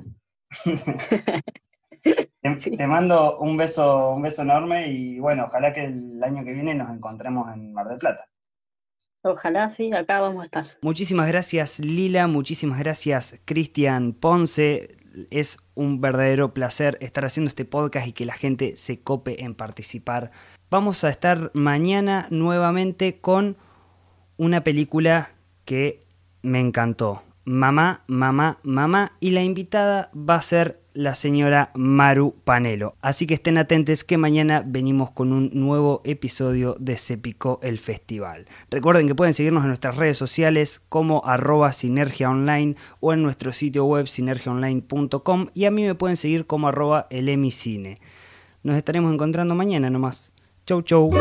te, 2.13 2.77
te 2.77 2.87
mando 2.87 3.37
un 3.39 3.57
beso, 3.57 4.11
un 4.11 4.21
beso 4.21 4.41
enorme 4.41 4.91
y 4.91 5.19
bueno, 5.19 5.45
ojalá 5.45 5.73
que 5.73 5.85
el 5.85 6.23
año 6.23 6.43
que 6.43 6.53
viene 6.53 6.73
nos 6.73 6.89
encontremos 6.89 7.53
en 7.53 7.73
Mar 7.73 7.87
del 7.87 7.99
Plata. 7.99 8.27
Ojalá, 9.23 9.73
sí, 9.75 9.91
acá 9.93 10.21
vamos 10.21 10.43
a 10.43 10.45
estar. 10.45 10.65
Muchísimas 10.81 11.27
gracias 11.27 11.79
Lila, 11.79 12.27
muchísimas 12.27 12.79
gracias 12.79 13.41
Cristian 13.45 14.13
Ponce. 14.13 14.97
Es 15.31 15.59
un 15.73 15.99
verdadero 15.99 16.53
placer 16.53 16.97
estar 17.01 17.25
haciendo 17.25 17.49
este 17.49 17.65
podcast 17.65 18.07
y 18.07 18.13
que 18.13 18.25
la 18.25 18.35
gente 18.35 18.77
se 18.77 19.01
cope 19.01 19.43
en 19.43 19.55
participar. 19.55 20.31
Vamos 20.69 21.03
a 21.03 21.09
estar 21.09 21.49
mañana 21.53 22.27
nuevamente 22.29 23.19
con 23.19 23.57
una 24.37 24.63
película 24.63 25.29
que 25.65 26.01
me 26.43 26.59
encantó. 26.59 27.23
Mamá, 27.45 28.03
mamá, 28.07 28.59
mamá. 28.63 29.13
Y 29.19 29.31
la 29.31 29.43
invitada 29.43 30.11
va 30.13 30.35
a 30.35 30.41
ser 30.41 30.81
la 30.97 31.13
señora 31.13 31.69
Maru 31.75 32.33
Panelo. 32.43 32.95
Así 33.01 33.27
que 33.27 33.35
estén 33.35 33.59
atentos 33.59 34.03
que 34.03 34.17
mañana 34.17 34.63
venimos 34.65 35.11
con 35.11 35.31
un 35.31 35.51
nuevo 35.53 36.01
episodio 36.05 36.75
de 36.79 36.97
Se 36.97 37.21
el 37.61 37.77
Festival. 37.77 38.47
Recuerden 38.71 39.07
que 39.07 39.13
pueden 39.13 39.35
seguirnos 39.35 39.63
en 39.63 39.67
nuestras 39.67 39.95
redes 39.95 40.17
sociales 40.17 40.81
como 40.89 41.23
arroba 41.23 41.71
sinergia 41.71 42.31
online 42.31 42.75
o 42.99 43.13
en 43.13 43.21
nuestro 43.21 43.53
sitio 43.53 43.85
web 43.85 44.07
sinergiaonline.com 44.07 45.47
y 45.53 45.65
a 45.65 45.71
mí 45.71 45.83
me 45.83 45.93
pueden 45.93 46.17
seguir 46.17 46.47
como 46.47 46.67
arroba 46.67 47.05
elemicine. 47.11 47.95
Nos 48.63 48.75
estaremos 48.75 49.13
encontrando 49.13 49.53
mañana 49.53 49.91
nomás. 49.91 50.33
Chau 50.65 50.81
chau. 50.81 51.11